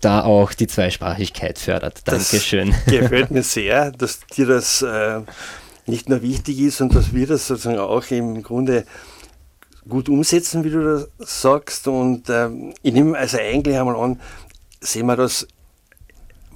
da 0.00 0.24
auch 0.24 0.52
die 0.54 0.66
Zweisprachigkeit 0.66 1.58
fördert. 1.58 2.00
Dankeschön. 2.06 2.70
Das 2.70 2.84
gefällt 2.86 3.30
mir 3.30 3.42
sehr, 3.44 3.90
dass 3.90 4.20
dir 4.34 4.46
das 4.46 4.82
äh, 4.82 5.20
nicht 5.86 6.08
nur 6.08 6.22
wichtig 6.22 6.58
ist 6.60 6.80
und 6.80 6.94
dass 6.94 7.12
wir 7.12 7.26
das 7.26 7.46
sozusagen 7.46 7.78
auch 7.78 8.10
im 8.10 8.42
Grunde 8.42 8.84
gut 9.88 10.08
umsetzen, 10.08 10.64
wie 10.64 10.70
du 10.70 10.82
das 10.82 11.08
sagst. 11.18 11.88
Und 11.88 12.28
äh, 12.28 12.48
ich 12.82 12.92
nehme 12.92 13.16
also 13.16 13.38
eigentlich 13.38 13.76
einmal 13.76 13.96
an, 13.96 14.20
sehen 14.80 15.06
wir 15.06 15.16
das 15.16 15.46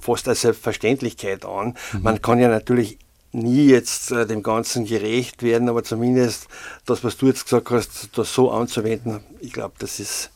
fast 0.03 0.27
als 0.27 0.41
Selbstverständlichkeit 0.41 1.45
an. 1.45 1.75
Mhm. 1.93 2.01
Man 2.01 2.21
kann 2.21 2.39
ja 2.39 2.49
natürlich 2.49 2.97
nie 3.31 3.67
jetzt 3.67 4.11
äh, 4.11 4.25
dem 4.25 4.43
Ganzen 4.43 4.85
gerecht 4.85 5.41
werden, 5.41 5.69
aber 5.69 5.83
zumindest 5.83 6.47
das, 6.85 7.03
was 7.03 7.17
du 7.17 7.27
jetzt 7.27 7.45
gesagt 7.45 7.69
hast, 7.71 8.09
das 8.17 8.33
so 8.33 8.51
anzuwenden, 8.51 9.21
ich 9.39 9.53
glaube, 9.53 9.73
das 9.79 9.99
ist 9.99 10.29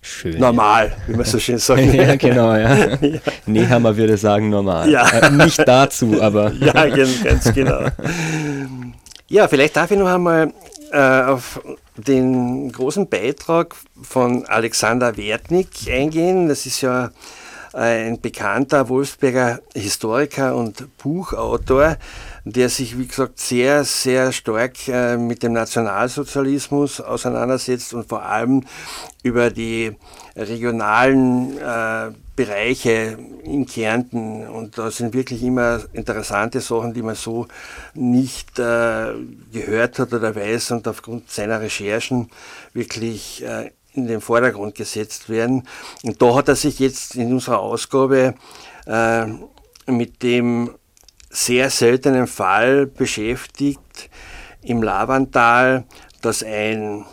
Schön, 0.00 0.38
normal, 0.38 0.88
ja. 0.88 1.08
wie 1.08 1.16
man 1.16 1.26
so 1.26 1.38
schön 1.40 1.58
sagt. 1.58 1.80
ja, 1.92 2.14
genau, 2.14 2.54
ja. 2.54 2.94
ja. 3.00 3.18
Nehammer 3.46 3.96
würde 3.96 4.16
sagen 4.16 4.50
normal. 4.50 4.88
Ja. 4.88 5.08
Äh, 5.08 5.30
nicht 5.30 5.58
dazu, 5.66 6.22
aber. 6.22 6.52
ja, 6.60 6.86
ganz 6.86 7.52
genau. 7.52 7.86
Ja, 9.26 9.48
vielleicht 9.48 9.74
darf 9.74 9.90
ich 9.90 9.98
noch 9.98 10.06
einmal 10.06 10.52
äh, 10.92 11.22
auf 11.22 11.60
den 11.96 12.70
großen 12.70 13.08
Beitrag 13.08 13.74
von 14.00 14.46
Alexander 14.46 15.16
Wertnick 15.16 15.70
eingehen. 15.90 16.48
Das 16.48 16.66
ist 16.66 16.82
ja 16.82 17.10
ein 17.76 18.20
bekannter 18.20 18.88
Wolfsberger 18.88 19.60
Historiker 19.74 20.56
und 20.56 20.96
Buchautor, 20.96 21.98
der 22.44 22.70
sich, 22.70 22.98
wie 22.98 23.06
gesagt, 23.06 23.38
sehr, 23.38 23.84
sehr 23.84 24.32
stark 24.32 24.88
äh, 24.88 25.18
mit 25.18 25.42
dem 25.42 25.52
Nationalsozialismus 25.52 27.00
auseinandersetzt 27.00 27.92
und 27.92 28.08
vor 28.08 28.22
allem 28.22 28.64
über 29.22 29.50
die 29.50 29.94
regionalen 30.36 31.58
äh, 31.58 32.12
Bereiche 32.34 33.18
in 33.44 33.66
Kärnten. 33.66 34.46
Und 34.46 34.78
da 34.78 34.90
sind 34.90 35.12
wirklich 35.12 35.42
immer 35.42 35.80
interessante 35.92 36.60
Sachen, 36.60 36.94
die 36.94 37.02
man 37.02 37.14
so 37.14 37.46
nicht 37.92 38.58
äh, 38.58 39.12
gehört 39.52 39.98
hat 39.98 40.14
oder 40.14 40.34
weiß 40.34 40.70
und 40.70 40.88
aufgrund 40.88 41.30
seiner 41.30 41.60
Recherchen 41.60 42.30
wirklich 42.72 43.44
in 43.96 44.06
den 44.06 44.20
Vordergrund 44.20 44.74
gesetzt 44.74 45.28
werden. 45.28 45.66
Und 46.02 46.20
da 46.20 46.34
hat 46.34 46.48
er 46.48 46.56
sich 46.56 46.78
jetzt 46.78 47.14
in 47.14 47.32
unserer 47.32 47.60
Ausgabe 47.60 48.34
äh, 48.86 49.26
mit 49.86 50.22
dem 50.22 50.70
sehr 51.30 51.70
seltenen 51.70 52.26
Fall 52.26 52.86
beschäftigt 52.86 54.10
im 54.62 54.82
Lavantal, 54.82 55.84
dass 56.22 56.42
ein 56.42 57.04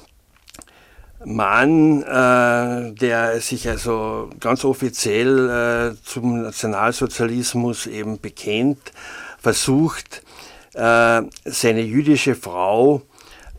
Mann, 1.26 2.04
äh, 2.04 2.94
der 2.94 3.40
sich 3.40 3.70
also 3.70 4.30
ganz 4.40 4.66
offiziell 4.66 5.96
äh, 5.96 6.04
zum 6.04 6.42
Nationalsozialismus 6.42 7.86
eben 7.88 8.20
bekennt, 8.20 8.92
versucht, 9.40 10.22
äh, 10.74 11.22
seine 11.46 11.82
jüdische 11.82 12.36
Frau 12.36 13.04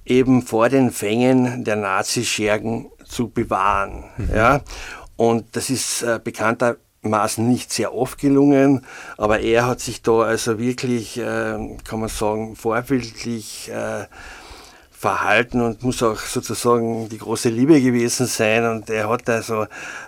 eben 0.04 0.42
vor 0.42 0.68
den 0.68 0.90
Fängen 0.90 1.64
der 1.64 1.76
Nazischergen 1.76 2.90
zu 3.14 3.28
bewahren. 3.28 4.04
Mhm. 4.16 4.30
Ja? 4.34 4.60
Und 5.16 5.56
das 5.56 5.70
ist 5.70 6.02
äh, 6.02 6.20
bekanntermaßen 6.22 7.48
nicht 7.48 7.72
sehr 7.72 7.94
oft 7.94 8.18
gelungen, 8.18 8.84
aber 9.16 9.40
er 9.40 9.66
hat 9.66 9.80
sich 9.80 10.02
da 10.02 10.22
also 10.22 10.58
wirklich, 10.58 11.18
äh, 11.18 11.76
kann 11.84 12.00
man 12.00 12.08
sagen, 12.08 12.56
vorbildlich 12.56 13.70
äh, 13.70 14.06
verhalten 14.90 15.60
und 15.60 15.82
muss 15.82 16.02
auch 16.02 16.18
sozusagen 16.18 17.08
die 17.10 17.18
große 17.18 17.50
Liebe 17.50 17.80
gewesen 17.80 18.26
sein. 18.26 18.64
Und 18.64 18.90
er 18.90 19.08
hat 19.10 19.28
also 19.28 19.66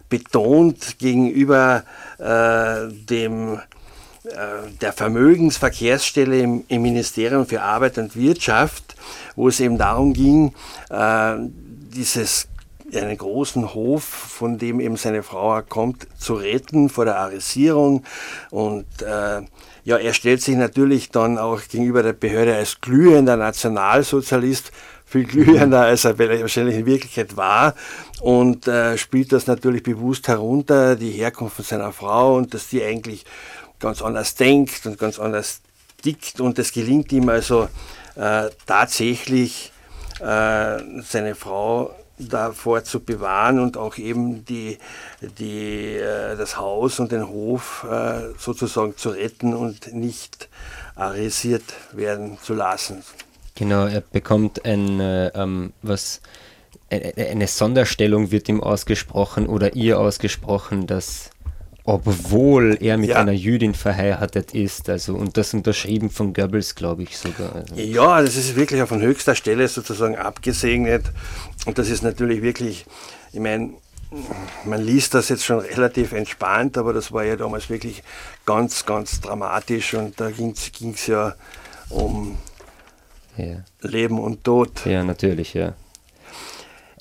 betont 0.08 0.98
gegenüber 0.98 1.84
äh, 2.18 2.92
dem 2.92 3.60
äh, 4.24 4.70
der 4.80 4.92
Vermögensverkehrsstelle 4.92 6.40
im, 6.40 6.64
im, 6.68 6.82
Ministerium 6.82 7.46
für 7.46 7.62
Arbeit 7.62 7.98
und 7.98 8.16
Wirtschaft, 8.16 8.96
wo 9.36 9.48
es 9.48 9.60
eben 9.60 9.78
darum 9.78 10.14
ging, 10.14 10.52
äh, 10.90 11.36
dieses 11.94 12.48
einen 12.94 13.16
großen 13.16 13.74
Hof, 13.74 14.04
von 14.04 14.58
dem 14.58 14.80
eben 14.80 14.96
seine 14.96 15.22
Frau 15.22 15.60
kommt, 15.62 16.06
zu 16.18 16.34
retten 16.34 16.88
vor 16.88 17.04
der 17.04 17.18
Arisierung. 17.18 18.04
Und 18.50 18.86
äh, 19.02 19.42
ja, 19.84 19.96
er 19.96 20.12
stellt 20.14 20.42
sich 20.42 20.56
natürlich 20.56 21.10
dann 21.10 21.38
auch 21.38 21.60
gegenüber 21.68 22.02
der 22.02 22.12
Behörde 22.12 22.54
als 22.54 22.80
glühender 22.80 23.36
Nationalsozialist, 23.36 24.72
viel 25.04 25.24
glühender, 25.24 25.82
als 25.82 26.04
er 26.04 26.18
wahrscheinlich 26.18 26.76
in 26.76 26.86
Wirklichkeit 26.86 27.36
war 27.36 27.74
und 28.20 28.66
äh, 28.66 28.98
spielt 28.98 29.32
das 29.32 29.46
natürlich 29.46 29.84
bewusst 29.84 30.26
herunter, 30.26 30.96
die 30.96 31.12
Herkunft 31.12 31.56
von 31.56 31.64
seiner 31.64 31.92
Frau 31.92 32.36
und 32.36 32.52
dass 32.52 32.68
die 32.68 32.82
eigentlich 32.82 33.24
ganz 33.78 34.02
anders 34.02 34.34
denkt 34.34 34.84
und 34.86 34.98
ganz 34.98 35.20
anders 35.20 35.60
tickt 36.02 36.40
und 36.40 36.58
es 36.58 36.72
gelingt 36.72 37.12
ihm 37.12 37.28
also 37.28 37.68
äh, 38.16 38.48
tatsächlich 38.66 39.70
äh, 40.18 40.78
seine 41.02 41.36
Frau 41.36 41.94
davor 42.18 42.84
zu 42.84 43.00
bewahren 43.00 43.58
und 43.58 43.76
auch 43.76 43.98
eben 43.98 44.44
die, 44.44 44.78
die, 45.38 45.96
äh, 45.96 46.36
das 46.36 46.56
Haus 46.56 46.98
und 47.00 47.12
den 47.12 47.28
Hof 47.28 47.86
äh, 47.90 48.32
sozusagen 48.38 48.96
zu 48.96 49.10
retten 49.10 49.54
und 49.54 49.92
nicht 49.94 50.48
arisiert 50.94 51.74
werden 51.92 52.38
zu 52.42 52.54
lassen. 52.54 53.02
Genau, 53.54 53.86
er 53.86 54.00
bekommt 54.00 54.64
ein, 54.64 55.00
äh, 55.00 55.28
ähm, 55.28 55.72
was, 55.82 56.20
eine 56.90 57.48
Sonderstellung 57.48 58.30
wird 58.30 58.48
ihm 58.48 58.62
ausgesprochen 58.62 59.46
oder 59.46 59.74
ihr 59.74 59.98
ausgesprochen, 59.98 60.86
dass 60.86 61.30
obwohl 61.86 62.76
er 62.80 62.98
mit 62.98 63.10
ja. 63.10 63.16
einer 63.16 63.32
Jüdin 63.32 63.72
verheiratet 63.72 64.54
ist, 64.54 64.90
also 64.90 65.14
und 65.14 65.36
das 65.36 65.54
unterschrieben 65.54 66.10
von 66.10 66.34
Goebbels, 66.34 66.74
glaube 66.74 67.04
ich 67.04 67.16
sogar. 67.16 67.54
Also. 67.54 67.74
Ja, 67.76 68.20
das 68.20 68.36
ist 68.36 68.56
wirklich 68.56 68.82
von 68.82 69.00
höchster 69.00 69.36
Stelle 69.36 69.68
sozusagen 69.68 70.16
abgesegnet 70.16 71.04
und 71.64 71.78
das 71.78 71.88
ist 71.88 72.02
natürlich 72.02 72.42
wirklich, 72.42 72.86
ich 73.32 73.40
meine, 73.40 73.74
man 74.64 74.82
liest 74.82 75.14
das 75.14 75.28
jetzt 75.28 75.44
schon 75.44 75.60
relativ 75.60 76.12
entspannt, 76.12 76.76
aber 76.76 76.92
das 76.92 77.12
war 77.12 77.24
ja 77.24 77.36
damals 77.36 77.70
wirklich 77.70 78.02
ganz, 78.44 78.84
ganz 78.84 79.20
dramatisch 79.20 79.94
und 79.94 80.20
da 80.20 80.30
ging 80.30 80.54
es 80.54 81.06
ja 81.06 81.34
um 81.88 82.36
ja. 83.36 83.62
Leben 83.80 84.18
und 84.18 84.42
Tod. 84.42 84.86
Ja, 84.86 85.04
natürlich, 85.04 85.54
ja. 85.54 85.74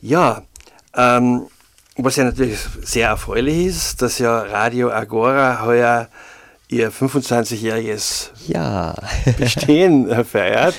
Ja, 0.02 0.44
ähm, 0.96 1.48
was 1.98 2.16
ja 2.18 2.26
natürlich 2.26 2.60
sehr 2.84 3.10
erfreulich 3.10 3.68
ist, 3.68 4.02
dass 4.02 4.20
ja 4.20 4.40
Radio 4.40 4.92
Agora 4.92 5.64
heuer 5.64 6.10
ihr 6.68 6.92
25-jähriges 6.92 8.32
ja. 8.48 8.96
Bestehen 9.38 10.26
feiert. 10.26 10.76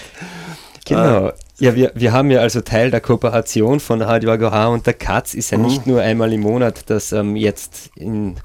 Genau. 0.84 1.28
Äh, 1.28 1.32
ja, 1.58 1.74
wir, 1.74 1.92
wir 1.94 2.12
haben 2.12 2.30
ja 2.30 2.40
also 2.40 2.60
Teil 2.60 2.90
der 2.90 3.00
Kooperation 3.00 3.80
von 3.80 4.02
Radio 4.02 4.30
Agora 4.30 4.66
und 4.66 4.86
der 4.86 4.94
Katz 4.94 5.32
ist 5.32 5.50
ja 5.50 5.58
mhm. 5.58 5.64
nicht 5.64 5.86
nur 5.86 6.02
einmal 6.02 6.32
im 6.32 6.42
Monat, 6.42 6.90
dass 6.90 7.12
ähm, 7.12 7.34
jetzt 7.34 7.90
in, 7.96 8.36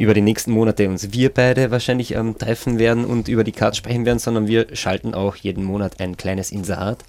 über 0.00 0.14
die 0.14 0.22
nächsten 0.22 0.52
Monate 0.52 0.88
uns 0.88 1.12
wir 1.12 1.28
beide 1.28 1.70
wahrscheinlich 1.70 2.14
ähm, 2.14 2.38
treffen 2.38 2.78
werden 2.78 3.04
und 3.04 3.28
über 3.28 3.44
die 3.44 3.52
Katz 3.52 3.76
sprechen 3.76 4.06
werden, 4.06 4.18
sondern 4.18 4.48
wir 4.48 4.74
schalten 4.74 5.12
auch 5.12 5.36
jeden 5.36 5.62
Monat 5.62 6.00
ein 6.00 6.16
kleines 6.16 6.52
Inserat. 6.52 7.04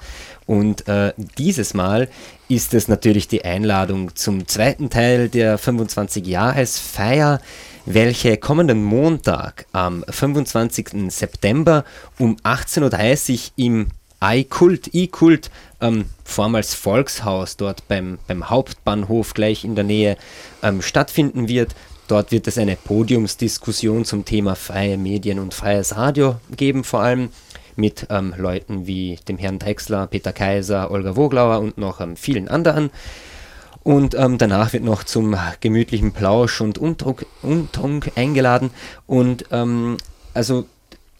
Und 0.46 0.90
äh, 0.90 1.14
dieses 1.38 1.74
Mal 1.74 2.10
ist 2.50 2.74
es 2.74 2.90
natürlich 2.90 3.30
die 3.30 3.46
Einladung 3.46 4.14
zum 4.18 4.46
zweiten 4.46 4.90
Teil 4.90 5.30
der 5.30 5.58
25-Jahresfeier, 5.58 7.40
welche 7.86 8.36
kommenden 8.36 8.84
Montag 8.84 9.68
am 9.72 10.04
25. 10.10 10.90
September 11.08 11.86
um 12.20 12.36
18.30 12.44 13.34
Uhr 13.34 13.52
im 13.56 13.88
iKult, 14.22 14.94
iKult, 14.94 15.50
ähm, 15.80 16.06
vormals 16.24 16.74
Volkshaus, 16.74 17.58
dort 17.58 17.88
beim, 17.88 18.20
beim 18.28 18.50
Hauptbahnhof 18.50 19.34
gleich 19.34 19.64
in 19.64 19.76
der 19.76 19.84
Nähe 19.84 20.18
ähm, 20.62 20.82
stattfinden 20.82 21.48
wird. 21.48 21.74
Dort 22.12 22.34
wird 22.34 22.46
es 22.46 22.58
eine 22.58 22.76
Podiumsdiskussion 22.76 24.04
zum 24.04 24.26
Thema 24.26 24.56
freie 24.56 24.98
Medien 24.98 25.40
und 25.40 25.54
freies 25.54 25.96
Radio 25.96 26.36
geben, 26.54 26.84
vor 26.84 27.00
allem 27.00 27.30
mit 27.78 28.08
ähm, 28.10 28.34
Leuten 28.36 28.86
wie 28.86 29.18
dem 29.30 29.38
Herrn 29.38 29.60
Drexler, 29.60 30.08
Peter 30.08 30.34
Kaiser, 30.34 30.92
Olga 30.92 31.16
Woglauer 31.16 31.60
und 31.60 31.78
noch 31.78 32.02
ähm, 32.02 32.18
vielen 32.18 32.50
anderen. 32.50 32.90
Und 33.84 34.14
ähm, 34.16 34.38
danach 34.38 34.74
wird 34.74 34.84
noch 34.84 35.06
zum 35.06 35.38
gemütlichen 35.62 36.12
Plausch 36.12 36.60
und 36.60 36.78
Untrunk, 36.78 37.26
Untrunk 37.44 38.12
eingeladen. 38.18 38.72
Und 39.08 39.46
ähm, 39.52 39.96
also 40.34 40.66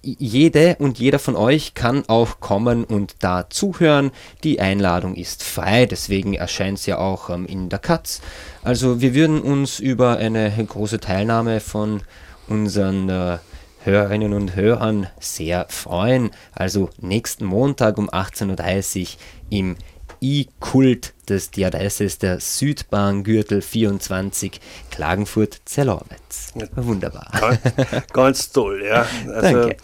jede 0.04 0.78
und 0.80 1.00
jeder 1.00 1.20
von 1.20 1.36
euch 1.36 1.74
kann 1.74 2.04
auch 2.08 2.40
kommen 2.40 2.84
und 2.84 3.16
da 3.20 3.50
zuhören. 3.50 4.12
Die 4.44 4.60
Einladung 4.60 5.16
ist 5.16 5.44
frei, 5.44 5.86
deswegen 5.86 6.34
erscheint 6.34 6.80
es 6.80 6.86
ja 6.86 6.98
auch 6.98 7.30
ähm, 7.30 7.46
in 7.46 7.70
der 7.70 7.80
Katz. 7.80 8.22
Also 8.64 9.02
wir 9.02 9.14
würden 9.14 9.42
uns 9.42 9.80
über 9.80 10.18
eine 10.18 10.52
große 10.52 11.00
Teilnahme 11.00 11.60
von 11.60 12.02
unseren 12.48 13.10
äh, 13.10 13.38
Hörerinnen 13.84 14.34
und 14.34 14.56
Hörern 14.56 15.08
sehr 15.20 15.66
freuen. 15.70 16.32
Also 16.54 16.90
nächsten 17.00 17.46
Montag 17.46 17.98
um 17.98 18.10
18.30 18.10 19.02
Uhr 19.02 19.08
im 19.50 19.76
I-Kult 20.22 21.14
des 21.28 21.50
ist 22.00 22.22
der 22.22 22.40
Südbahngürtel 22.40 23.62
24 23.62 24.60
Klagenfurt-Zellorwitz. 24.92 26.54
Wunderbar. 26.76 27.30
Ganz, 27.32 28.08
ganz, 28.14 28.52
toll, 28.52 28.86
ja. 28.86 29.06
Also 29.34 29.62
Danke. 29.62 29.78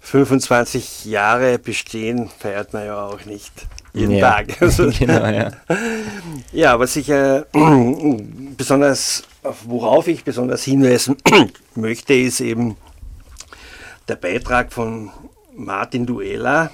25 0.00 1.04
Jahre 1.06 1.58
bestehen 1.58 2.30
feiert 2.38 2.72
man 2.72 2.86
ja 2.86 3.04
auch 3.04 3.24
nicht 3.24 3.52
jeden 3.92 4.12
ja. 4.12 4.30
Tag. 4.30 4.56
Also, 4.60 4.90
genau, 4.96 5.26
ja. 5.26 5.50
ja, 6.52 6.78
was 6.78 6.96
ich 6.96 7.08
äh, 7.08 7.42
besonders, 8.56 9.24
worauf 9.64 10.06
ich 10.08 10.24
besonders 10.24 10.62
hinweisen 10.62 11.16
möchte, 11.74 12.14
ist 12.14 12.40
eben 12.40 12.76
der 14.08 14.16
Beitrag 14.16 14.72
von 14.72 15.10
Martin 15.54 16.06
Duella, 16.06 16.70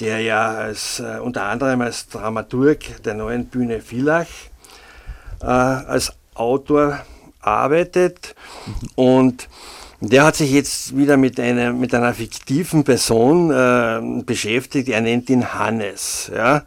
der 0.00 0.20
ja 0.20 0.48
als, 0.50 1.00
äh, 1.00 1.18
unter 1.20 1.44
anderem 1.44 1.80
als 1.80 2.08
Dramaturg 2.08 3.02
der 3.04 3.14
neuen 3.14 3.46
Bühne 3.46 3.80
Villach 3.80 4.26
äh, 5.40 5.46
als 5.46 6.12
Autor 6.34 7.00
arbeitet 7.40 8.34
und 8.94 9.48
der 10.00 10.24
hat 10.24 10.36
sich 10.36 10.50
jetzt 10.50 10.96
wieder 10.96 11.16
mit 11.16 11.40
einer, 11.40 11.72
mit 11.72 11.94
einer 11.94 12.12
fiktiven 12.12 12.84
Person 12.84 13.50
äh, 13.50 14.22
beschäftigt. 14.24 14.90
Er 14.90 15.00
nennt 15.00 15.30
ihn 15.30 15.54
Hannes. 15.54 16.30
Ja? 16.34 16.64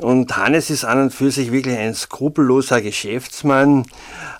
Und 0.00 0.36
Hannes 0.36 0.70
ist 0.70 0.84
an 0.84 1.02
und 1.02 1.14
für 1.14 1.30
sich 1.30 1.52
wirklich 1.52 1.78
ein 1.78 1.94
skrupelloser 1.94 2.82
Geschäftsmann, 2.82 3.86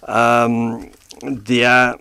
ähm, 0.08 0.88
der, 1.22 1.96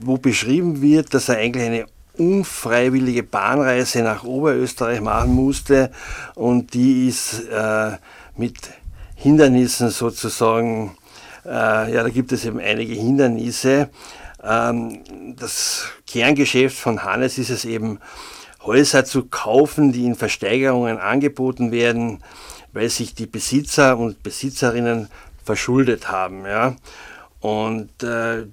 wo 0.00 0.16
beschrieben 0.16 0.80
wird, 0.80 1.12
dass 1.12 1.28
er 1.28 1.36
eigentlich 1.36 1.66
eine 1.66 1.86
unfreiwillige 2.22 3.22
Bahnreise 3.22 4.02
nach 4.02 4.24
Oberösterreich 4.24 5.00
machen 5.00 5.34
musste 5.34 5.90
und 6.34 6.74
die 6.74 7.08
ist 7.08 7.48
äh, 7.48 7.92
mit 8.36 8.56
Hindernissen 9.16 9.90
sozusagen, 9.90 10.96
äh, 11.44 11.92
ja, 11.92 12.02
da 12.02 12.08
gibt 12.08 12.32
es 12.32 12.44
eben 12.44 12.60
einige 12.60 12.94
Hindernisse. 12.94 13.90
Ähm, 14.42 15.02
das 15.38 15.86
Kerngeschäft 16.06 16.76
von 16.76 17.04
Hannes 17.04 17.38
ist 17.38 17.50
es 17.50 17.64
eben, 17.64 17.98
Häuser 18.64 19.04
zu 19.04 19.24
kaufen, 19.24 19.92
die 19.92 20.04
in 20.04 20.14
Versteigerungen 20.14 20.98
angeboten 20.98 21.72
werden, 21.72 22.22
weil 22.72 22.88
sich 22.88 23.14
die 23.14 23.26
Besitzer 23.26 23.98
und 23.98 24.22
Besitzerinnen 24.22 25.08
verschuldet 25.44 26.10
haben. 26.10 26.46
Ja? 26.46 26.76
Und 27.40 28.02
äh, 28.04 28.46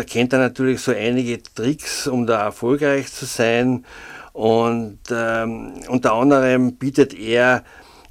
da 0.00 0.04
kennt 0.04 0.32
er 0.32 0.38
natürlich 0.38 0.80
so 0.80 0.92
einige 0.92 1.42
Tricks, 1.42 2.06
um 2.06 2.26
da 2.26 2.42
erfolgreich 2.44 3.12
zu 3.12 3.26
sein. 3.26 3.84
Und 4.32 4.98
ähm, 5.10 5.74
unter 5.88 6.14
anderem 6.14 6.76
bietet 6.76 7.12
er 7.12 7.64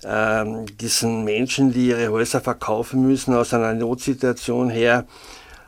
ähm, 0.04 0.68
diesen 0.78 1.24
Menschen, 1.24 1.74
die 1.74 1.88
ihre 1.88 2.10
Häuser 2.10 2.42
verkaufen 2.42 3.08
müssen, 3.08 3.34
aus 3.34 3.56
einer 3.56 3.74
Notsituation 3.74 4.70
her 4.70 5.06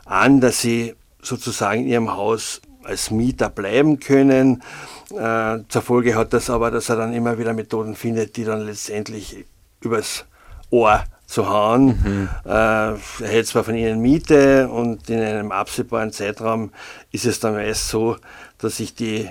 an, 0.06 0.42
dass 0.42 0.62
sie 0.62 0.94
sozusagen 1.24 1.82
in 1.82 1.88
ihrem 1.88 2.16
Haus 2.16 2.62
als 2.84 3.10
Mieter 3.10 3.50
bleiben 3.50 4.00
können. 4.00 4.62
Äh, 5.10 5.58
zur 5.70 5.82
Folge 5.82 6.14
hat 6.14 6.34
das 6.34 6.52
aber, 6.52 6.70
dass 6.70 6.90
er 6.90 6.98
dann 6.98 7.14
immer 7.14 7.40
wieder 7.40 7.54
Methoden 7.54 7.96
findet, 7.96 8.38
die 8.38 8.44
dann 8.44 8.62
letztendlich 8.68 9.44
übers 9.80 10.26
Ohr 10.70 11.04
zu 11.32 11.50
hauen. 11.50 11.86
Mhm. 11.86 12.30
Äh, 12.46 12.50
er 12.50 13.00
hält 13.22 13.48
zwar 13.48 13.64
von 13.64 13.76
ihnen 13.76 14.02
Miete 14.02 14.68
und 14.68 15.10
in 15.10 15.20
einem 15.20 15.52
absehbaren 15.52 16.12
Zeitraum 16.12 16.72
ist 17.12 17.26
es 17.26 17.40
dann 17.40 17.54
meist 17.54 17.88
so, 17.88 18.18
dass 18.58 18.78
sich 18.78 18.94
die 18.94 19.30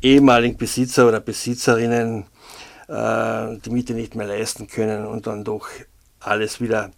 ehemaligen 0.00 0.56
Besitzer 0.56 1.08
oder 1.08 1.18
Besitzerinnen 1.18 2.24
äh, 2.88 3.56
die 3.64 3.70
Miete 3.70 3.94
nicht 3.94 4.14
mehr 4.14 4.28
leisten 4.28 4.68
können 4.68 5.04
und 5.06 5.26
dann 5.26 5.42
doch 5.42 5.68
alles 6.20 6.60
wieder 6.60 6.92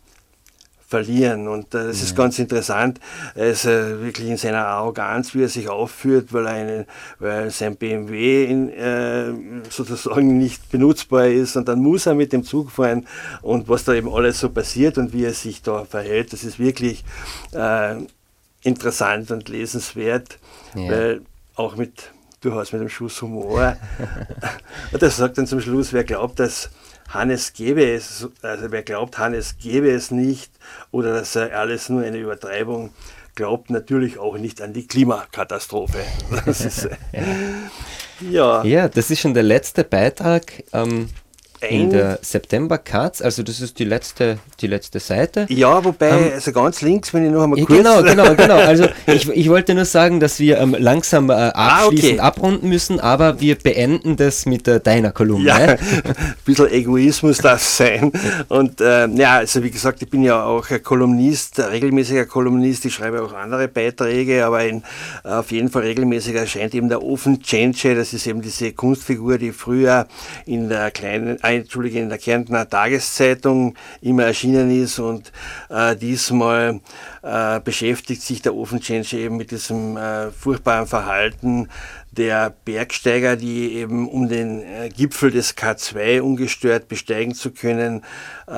verlieren. 0.92 1.48
Und 1.48 1.74
äh, 1.74 1.86
das 1.86 2.00
ja. 2.00 2.04
ist 2.04 2.16
ganz 2.16 2.38
interessant. 2.38 3.00
Er 3.34 3.48
ist 3.48 3.64
äh, 3.64 4.02
wirklich 4.02 4.28
in 4.28 4.36
seiner 4.36 4.66
Arroganz, 4.66 5.34
wie 5.34 5.42
er 5.42 5.48
sich 5.48 5.70
aufführt, 5.70 6.34
weil, 6.34 6.46
er 6.46 6.52
eine, 6.52 6.86
weil 7.18 7.50
sein 7.50 7.76
BMW 7.76 8.44
in, 8.44 8.68
äh, 8.68 9.32
sozusagen 9.70 10.36
nicht 10.36 10.70
benutzbar 10.70 11.28
ist 11.28 11.56
und 11.56 11.66
dann 11.66 11.80
muss 11.80 12.04
er 12.04 12.14
mit 12.14 12.32
dem 12.34 12.44
Zug 12.44 12.70
fahren 12.70 13.06
und 13.40 13.70
was 13.70 13.84
da 13.84 13.94
eben 13.94 14.12
alles 14.12 14.38
so 14.38 14.50
passiert 14.50 14.98
und 14.98 15.14
wie 15.14 15.24
er 15.24 15.32
sich 15.32 15.62
da 15.62 15.86
verhält, 15.86 16.34
das 16.34 16.44
ist 16.44 16.58
wirklich 16.58 17.04
äh, 17.52 17.94
interessant 18.62 19.30
und 19.30 19.48
lesenswert, 19.48 20.38
ja. 20.74 20.90
weil 20.90 21.20
auch 21.54 21.76
mit 21.76 22.12
durchaus 22.42 22.72
mit 22.72 22.80
einem 22.80 22.90
Schuss 22.90 23.22
Humor. 23.22 23.76
und 24.92 25.02
er 25.02 25.10
sagt 25.10 25.38
dann 25.38 25.46
zum 25.46 25.60
Schluss, 25.60 25.92
wer 25.92 26.04
glaubt, 26.04 26.38
dass 26.38 26.70
Hannes 27.12 27.52
gäbe 27.52 27.84
es, 27.84 28.28
also 28.40 28.70
wer 28.70 28.82
glaubt, 28.82 29.18
Hannes 29.18 29.56
gäbe 29.58 29.90
es 29.90 30.10
nicht 30.10 30.50
oder 30.90 31.12
dass 31.12 31.36
er 31.36 31.58
alles 31.58 31.88
nur 31.88 32.02
eine 32.02 32.18
Übertreibung 32.18 32.90
glaubt 33.34 33.70
natürlich 33.70 34.18
auch 34.18 34.36
nicht 34.36 34.60
an 34.60 34.72
die 34.72 34.86
Klimakatastrophe. 34.86 35.98
Das 36.44 36.60
ist, 36.60 36.88
ja. 38.20 38.62
ja, 38.64 38.88
das 38.88 39.10
ist 39.10 39.20
schon 39.20 39.34
der 39.34 39.42
letzte 39.42 39.84
Beitrag. 39.84 40.64
Ähm, 40.72 41.08
in 41.68 41.90
der 41.90 42.18
September 42.22 42.78
Cards, 42.78 43.22
also 43.22 43.42
das 43.42 43.60
ist 43.60 43.78
die 43.78 43.84
letzte, 43.84 44.38
die 44.60 44.66
letzte 44.66 45.00
Seite. 45.00 45.46
Ja, 45.48 45.84
wobei, 45.84 46.08
ähm, 46.08 46.30
also 46.34 46.52
ganz 46.52 46.82
links, 46.82 47.12
wenn 47.14 47.26
ich 47.26 47.32
noch 47.32 47.42
einmal 47.44 47.64
kurz... 47.64 47.78
Genau, 47.78 48.02
genau, 48.02 48.34
genau. 48.34 48.56
Also 48.72 48.86
ich, 49.06 49.28
ich 49.28 49.48
wollte 49.50 49.74
nur 49.74 49.84
sagen, 49.84 50.20
dass 50.20 50.38
wir 50.38 50.58
ähm, 50.58 50.74
langsam 50.78 51.30
äh, 51.30 51.34
abschließend 51.34 51.54
ah, 51.54 51.86
okay. 51.86 52.20
abrunden 52.20 52.68
müssen, 52.68 53.00
aber 53.00 53.40
wir 53.40 53.56
beenden 53.56 54.16
das 54.16 54.46
mit 54.46 54.66
äh, 54.68 54.80
deiner 54.80 55.10
Kolumne. 55.12 55.48
Ja, 55.48 55.56
ein 55.56 55.78
bisschen 56.44 56.70
Egoismus 56.70 57.38
darf 57.38 57.62
sein. 57.62 58.12
Und 58.48 58.80
äh, 58.80 59.08
ja, 59.08 59.36
also 59.36 59.62
wie 59.62 59.70
gesagt, 59.70 60.02
ich 60.02 60.08
bin 60.08 60.22
ja 60.22 60.44
auch 60.44 60.70
ein 60.70 60.82
Kolumnist, 60.82 61.60
ein 61.60 61.70
regelmäßiger 61.70 62.26
Kolumnist, 62.26 62.84
ich 62.84 62.94
schreibe 62.94 63.22
auch 63.22 63.32
andere 63.32 63.68
Beiträge, 63.68 64.44
aber 64.44 64.64
in, 64.64 64.82
auf 65.24 65.50
jeden 65.50 65.68
Fall 65.68 65.82
regelmäßig 65.82 66.34
erscheint 66.34 66.74
eben 66.74 66.88
der 66.88 67.02
Ofen 67.02 67.42
Change, 67.42 67.94
das 67.94 68.12
ist 68.12 68.26
eben 68.26 68.42
diese 68.42 68.72
Kunstfigur, 68.72 69.38
die 69.38 69.52
früher 69.52 70.06
in 70.46 70.68
der 70.68 70.90
kleinen 70.90 71.42
Entschuldige, 71.56 72.00
in 72.00 72.08
der 72.08 72.18
Kärntner 72.18 72.68
Tageszeitung 72.68 73.74
immer 74.00 74.24
erschienen 74.24 74.70
ist 74.70 74.98
und 74.98 75.32
äh, 75.68 75.96
diesmal 75.96 76.80
äh, 77.22 77.60
beschäftigt 77.60 78.22
sich 78.22 78.42
der 78.42 78.54
Ofenchange 78.54 79.12
eben 79.12 79.36
mit 79.36 79.50
diesem 79.50 79.96
äh, 79.96 80.30
furchtbaren 80.30 80.86
Verhalten 80.86 81.68
der 82.12 82.54
Bergsteiger, 82.64 83.36
die 83.36 83.72
eben 83.72 84.08
um 84.08 84.28
den 84.28 84.62
äh, 84.62 84.90
Gipfel 84.90 85.30
des 85.30 85.56
K2 85.56 86.20
ungestört 86.20 86.86
besteigen 86.88 87.34
zu 87.34 87.52
können, 87.52 88.04
äh, 88.46 88.52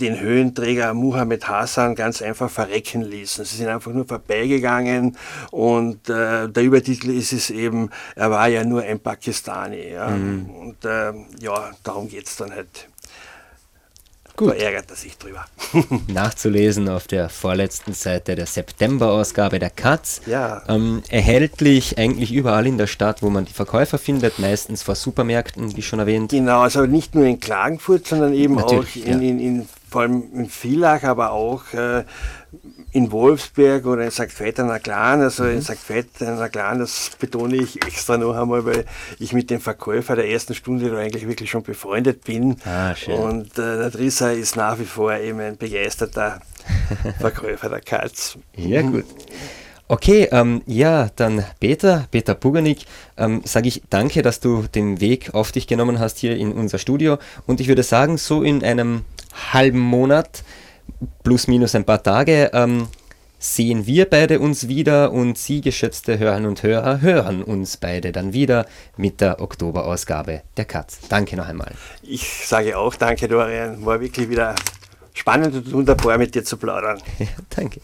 den 0.00 0.20
Höhenträger 0.20 0.94
Muhammad 0.94 1.48
Hassan 1.48 1.96
ganz 1.96 2.22
einfach 2.22 2.48
verrecken 2.48 3.02
ließen. 3.02 3.44
Sie 3.44 3.56
sind 3.56 3.68
einfach 3.68 3.92
nur 3.92 4.06
vorbeigegangen 4.06 5.16
und 5.50 6.08
äh, 6.08 6.48
der 6.48 6.62
Übertitel 6.62 7.10
ist 7.10 7.32
es 7.32 7.50
eben, 7.50 7.90
er 8.14 8.30
war 8.30 8.46
ja 8.48 8.64
nur 8.64 8.82
ein 8.82 9.00
Pakistani. 9.00 9.90
Ja? 9.92 10.10
Mhm. 10.10 10.50
Und 10.50 10.76
ja, 11.40 11.70
darum 11.82 12.08
geht 12.08 12.26
es 12.26 12.36
dann 12.36 12.52
halt 12.52 12.88
Gut. 14.36 14.50
Da 14.50 14.54
ärgert 14.54 14.90
er 14.90 14.96
sich 14.96 15.16
drüber. 15.16 15.46
Nachzulesen 16.08 16.88
auf 16.88 17.06
der 17.06 17.28
vorletzten 17.28 17.94
Seite 17.94 18.34
der 18.34 18.46
September-Ausgabe 18.46 19.58
der 19.58 19.70
Katz. 19.70 20.20
Ja. 20.26 20.62
Ähm, 20.68 21.02
erhältlich 21.08 21.98
eigentlich 21.98 22.32
überall 22.32 22.66
in 22.66 22.78
der 22.78 22.86
Stadt, 22.86 23.22
wo 23.22 23.30
man 23.30 23.46
die 23.46 23.52
Verkäufer 23.52 23.98
findet, 23.98 24.38
meistens 24.38 24.82
vor 24.82 24.94
Supermärkten, 24.94 25.76
wie 25.76 25.82
schon 25.82 25.98
erwähnt. 25.98 26.30
Genau, 26.30 26.60
also 26.60 26.84
nicht 26.86 27.14
nur 27.14 27.24
in 27.24 27.40
Klagenfurt, 27.40 28.06
sondern 28.06 28.34
eben 28.34 28.56
Natürlich, 28.56 29.02
auch 29.02 29.06
in, 29.06 29.22
ja. 29.22 29.28
in, 29.28 29.38
in, 29.40 29.68
vor 29.88 30.02
allem 30.02 30.24
in 30.34 30.50
Villach, 30.50 31.02
aber 31.04 31.32
auch 31.32 31.72
äh, 31.72 32.04
in 32.96 33.12
Wolfsberg 33.12 33.84
oder 33.84 34.04
in 34.04 34.10
St. 34.10 34.40
Veitener 34.40 34.78
Clan, 34.78 35.20
also 35.20 35.44
mhm. 35.44 35.56
in 35.56 35.62
St. 35.62 35.76
Veitener 35.86 36.48
Clan, 36.48 36.78
das 36.78 37.10
betone 37.18 37.56
ich 37.56 37.84
extra 37.84 38.16
noch 38.16 38.34
einmal, 38.34 38.64
weil 38.64 38.86
ich 39.18 39.34
mit 39.34 39.50
dem 39.50 39.60
Verkäufer 39.60 40.16
der 40.16 40.30
ersten 40.30 40.54
Stunde 40.54 40.90
da 40.90 40.96
eigentlich 40.96 41.28
wirklich 41.28 41.50
schon 41.50 41.62
befreundet 41.62 42.24
bin. 42.24 42.56
Ah. 42.64 42.94
Und 43.06 43.58
äh, 43.58 43.76
der 43.76 43.92
Trissa 43.92 44.30
ist 44.30 44.56
nach 44.56 44.78
wie 44.78 44.86
vor 44.86 45.14
eben 45.14 45.40
ein 45.40 45.58
begeisterter 45.58 46.40
Verkäufer 47.20 47.68
der 47.68 47.82
Katz. 47.82 48.38
Ja, 48.56 48.80
gut. 48.80 49.04
Okay, 49.88 50.28
ähm, 50.32 50.62
ja, 50.66 51.10
dann 51.16 51.44
Peter, 51.60 52.06
Peter 52.10 52.34
Puganik, 52.34 52.86
ähm, 53.18 53.42
sage 53.44 53.68
ich 53.68 53.82
danke, 53.90 54.22
dass 54.22 54.40
du 54.40 54.64
den 54.74 55.02
Weg 55.02 55.34
auf 55.34 55.52
dich 55.52 55.66
genommen 55.66 56.00
hast 56.00 56.16
hier 56.18 56.34
in 56.34 56.52
unser 56.52 56.78
Studio. 56.78 57.18
Und 57.46 57.60
ich 57.60 57.68
würde 57.68 57.82
sagen, 57.82 58.16
so 58.16 58.42
in 58.42 58.64
einem 58.64 59.04
halben 59.52 59.80
Monat 59.80 60.42
plus 61.22 61.46
minus 61.48 61.74
ein 61.74 61.84
paar 61.84 62.02
Tage 62.02 62.50
ähm, 62.52 62.88
sehen 63.38 63.86
wir 63.86 64.06
beide 64.06 64.40
uns 64.40 64.68
wieder 64.68 65.12
und 65.12 65.38
Sie, 65.38 65.60
geschätzte 65.60 66.18
Hörerinnen 66.18 66.48
und 66.48 66.62
Hörer, 66.62 67.00
hören 67.00 67.42
uns 67.42 67.76
beide 67.76 68.12
dann 68.12 68.32
wieder 68.32 68.66
mit 68.96 69.20
der 69.20 69.40
Oktoberausgabe 69.40 70.42
der 70.56 70.64
Katz. 70.64 71.00
Danke 71.08 71.36
noch 71.36 71.46
einmal. 71.46 71.72
Ich 72.02 72.46
sage 72.46 72.78
auch 72.78 72.94
danke, 72.94 73.28
Dorian. 73.28 73.84
War 73.84 74.00
wirklich 74.00 74.28
wieder 74.28 74.54
spannend 75.12 75.54
und 75.54 75.72
wunderbar 75.72 76.18
mit 76.18 76.34
dir 76.34 76.44
zu 76.44 76.56
plaudern. 76.56 77.00
Ja, 77.18 77.26
danke. 77.50 77.80